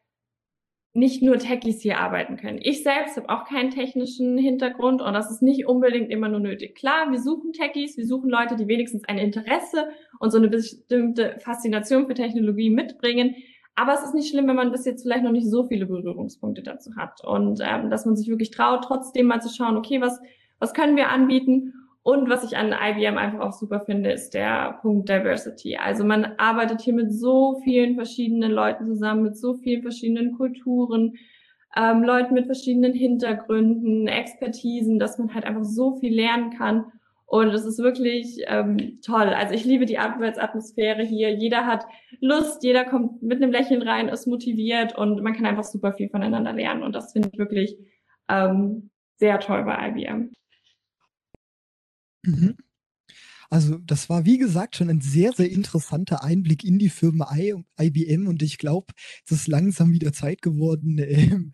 nicht 0.94 1.22
nur 1.22 1.38
Techies 1.38 1.83
hier 1.83 1.98
arbeiten 1.98 2.37
können. 2.37 2.61
Ich 2.62 2.85
selbst 2.85 3.16
habe 3.16 3.28
auch 3.28 3.44
keinen 3.44 3.70
technischen 3.70 4.38
Hintergrund 4.38 5.02
und 5.02 5.12
das 5.12 5.28
ist 5.30 5.42
nicht 5.42 5.66
unbedingt 5.66 6.11
immer 6.11 6.28
nur 6.28 6.38
nötig. 6.38 6.76
Klar, 6.76 7.11
wir 7.11 7.20
suchen 7.20 7.52
Techies, 7.52 7.96
wir 7.96 8.07
suchen 8.07 8.30
Leute, 8.30 8.54
die 8.54 8.68
wenigstens 8.68 9.04
ein 9.04 9.18
Interesse 9.18 9.88
und 10.20 10.30
so 10.30 10.38
eine 10.38 10.48
bestimmte 10.48 11.37
Faszination 11.40 12.07
für 12.07 12.14
Technologie 12.14 12.70
mitbringen. 12.70 13.35
Aber 13.74 13.94
es 13.94 14.04
ist 14.04 14.14
nicht 14.14 14.30
schlimm, 14.30 14.46
wenn 14.46 14.54
man 14.54 14.70
bis 14.70 14.85
jetzt 14.85 15.02
vielleicht 15.02 15.24
noch 15.24 15.33
nicht 15.33 15.50
so 15.50 15.66
viele 15.66 15.87
Berührungspunkte 15.87 16.62
dazu 16.62 16.94
hat 16.94 17.24
und 17.24 17.61
ähm, 17.61 17.90
dass 17.90 18.07
man 18.07 18.14
sich 18.14 18.28
wirklich 18.28 18.52
traut, 18.52 18.85
trotzdem 18.85 19.26
mal 19.26 19.42
zu 19.42 19.48
schauen, 19.48 19.76
okay, 19.76 20.00
was 20.00 20.20
was 20.61 20.72
können 20.72 20.96
wir 20.96 21.11
anbieten 21.11 21.74
und 22.04 22.28
was 22.28 22.44
ich 22.44 22.58
an 22.58 22.74
IBM 22.74 23.16
einfach 23.16 23.40
auch 23.40 23.52
super 23.54 23.80
finde, 23.80 24.12
ist 24.12 24.34
der 24.34 24.78
Punkt 24.82 25.08
Diversity. 25.08 25.78
Also 25.78 26.04
man 26.04 26.34
arbeitet 26.36 26.82
hier 26.82 26.92
mit 26.92 27.10
so 27.14 27.58
vielen 27.64 27.94
verschiedenen 27.94 28.52
Leuten 28.52 28.86
zusammen, 28.86 29.22
mit 29.22 29.38
so 29.38 29.54
vielen 29.54 29.80
verschiedenen 29.80 30.36
Kulturen, 30.36 31.14
ähm, 31.74 32.02
Leuten 32.02 32.34
mit 32.34 32.44
verschiedenen 32.44 32.92
Hintergründen, 32.92 34.06
Expertisen, 34.06 34.98
dass 34.98 35.18
man 35.18 35.32
halt 35.32 35.46
einfach 35.46 35.64
so 35.64 35.96
viel 35.96 36.14
lernen 36.14 36.50
kann. 36.50 36.84
Und 37.24 37.48
es 37.54 37.64
ist 37.64 37.78
wirklich 37.78 38.44
ähm, 38.48 39.00
toll. 39.00 39.28
Also 39.28 39.54
ich 39.54 39.64
liebe 39.64 39.86
die 39.86 39.98
Arbeitsatmosphäre 39.98 41.04
hier. 41.04 41.32
Jeder 41.32 41.64
hat 41.64 41.86
Lust, 42.20 42.62
jeder 42.64 42.84
kommt 42.84 43.22
mit 43.22 43.42
einem 43.42 43.50
Lächeln 43.50 43.80
rein, 43.80 44.10
ist 44.10 44.26
motiviert 44.26 44.94
und 44.94 45.22
man 45.22 45.32
kann 45.32 45.46
einfach 45.46 45.64
super 45.64 45.94
viel 45.94 46.10
voneinander 46.10 46.52
lernen. 46.52 46.82
Und 46.82 46.94
das 46.94 47.14
finde 47.14 47.30
ich 47.32 47.38
wirklich 47.38 47.78
ähm, 48.28 48.90
sehr 49.16 49.40
toll 49.40 49.64
bei 49.64 49.88
IBM. 49.88 50.32
Mhm. 52.24 52.56
Also 53.50 53.78
das 53.78 54.08
war, 54.08 54.24
wie 54.24 54.38
gesagt, 54.38 54.76
schon 54.76 54.90
ein 54.90 55.00
sehr, 55.00 55.32
sehr 55.32 55.50
interessanter 55.50 56.24
Einblick 56.24 56.64
in 56.64 56.78
die 56.78 56.88
Firma 56.88 57.32
IBM 57.80 58.26
und 58.26 58.42
ich 58.42 58.59
glaube, 58.59 58.86
es 59.24 59.32
ist 59.32 59.49
langsam 59.49 59.92
wieder 59.92 60.12
Zeit 60.12 60.42
geworden, 60.42 60.99
ähm, 61.07 61.53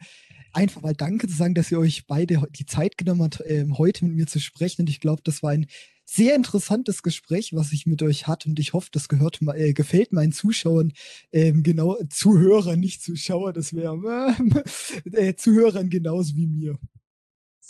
einfach 0.53 0.82
mal 0.82 0.95
Danke 0.95 1.28
zu 1.28 1.36
sagen, 1.36 1.55
dass 1.55 1.70
ihr 1.70 1.78
euch 1.78 2.07
beide 2.07 2.42
die 2.57 2.66
Zeit 2.66 2.97
genommen 2.99 3.22
habt, 3.22 3.42
ähm, 3.47 3.78
heute 3.78 4.05
mit 4.05 4.14
mir 4.14 4.26
zu 4.26 4.40
sprechen. 4.40 4.82
Und 4.82 4.90
ich 4.90 5.01
glaube, 5.01 5.22
das 5.24 5.42
war 5.42 5.51
ein 5.51 5.66
sehr 6.05 6.34
interessantes 6.34 7.03
Gespräch, 7.03 7.53
was 7.53 7.72
ich 7.72 7.86
mit 7.86 8.03
euch 8.03 8.26
hatte. 8.26 8.49
Und 8.49 8.59
ich 8.59 8.72
hoffe, 8.72 8.88
das 8.92 9.09
gehört, 9.09 9.40
äh, 9.55 9.72
gefällt 9.72 10.12
meinen 10.12 10.32
Zuschauern, 10.32 10.92
ähm, 11.32 11.62
genau, 11.62 11.97
Zuhörern, 12.09 12.80
nicht 12.80 13.03
Zuschauer, 13.03 13.53
das 13.53 13.74
wäre 13.74 14.34
äh, 15.12 15.34
Zuhörern 15.34 15.88
genauso 15.88 16.34
wie 16.34 16.49
mir. 16.49 16.78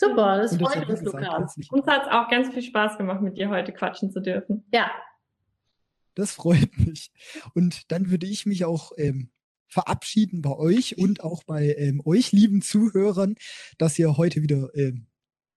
Super, 0.01 0.39
das 0.39 0.57
freut 0.57 0.89
uns, 0.89 1.03
Lukas. 1.03 1.57
Uns 1.69 1.87
hat 1.87 2.07
es 2.07 2.09
auch 2.11 2.31
ganz 2.31 2.49
viel 2.55 2.63
Spaß 2.63 2.97
gemacht, 2.97 3.21
mit 3.21 3.37
dir 3.37 3.51
heute 3.51 3.71
quatschen 3.71 4.11
zu 4.11 4.23
dürfen. 4.23 4.65
Ja. 4.73 4.91
Das 6.15 6.33
freut 6.33 6.71
mich. 6.79 7.13
Und 7.55 7.93
dann 7.93 8.11
würde 8.11 8.27
ich 8.27 8.47
mich 8.47 8.65
auch 8.65 8.93
ähm, 8.97 9.31
verabschieden 9.69 10.41
bei 10.41 10.57
euch 10.57 10.97
und 10.97 11.23
auch 11.23 11.45
bei 11.45 11.75
ähm, 11.75 12.01
euch, 12.07 12.33
lieben 12.33 12.63
Zuhörern, 12.63 13.35
dass 13.77 13.99
ihr 13.99 14.17
heute 14.17 14.41
wieder 14.41 14.71
ähm, 14.75 15.07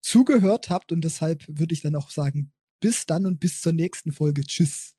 zugehört 0.01 0.69
habt. 0.69 0.91
Und 0.91 1.05
deshalb 1.05 1.45
würde 1.47 1.73
ich 1.73 1.81
dann 1.81 1.95
auch 1.95 2.09
sagen, 2.09 2.51
bis 2.81 3.05
dann 3.05 3.25
und 3.25 3.39
bis 3.39 3.61
zur 3.61 3.71
nächsten 3.71 4.11
Folge. 4.11 4.43
Tschüss. 4.43 4.91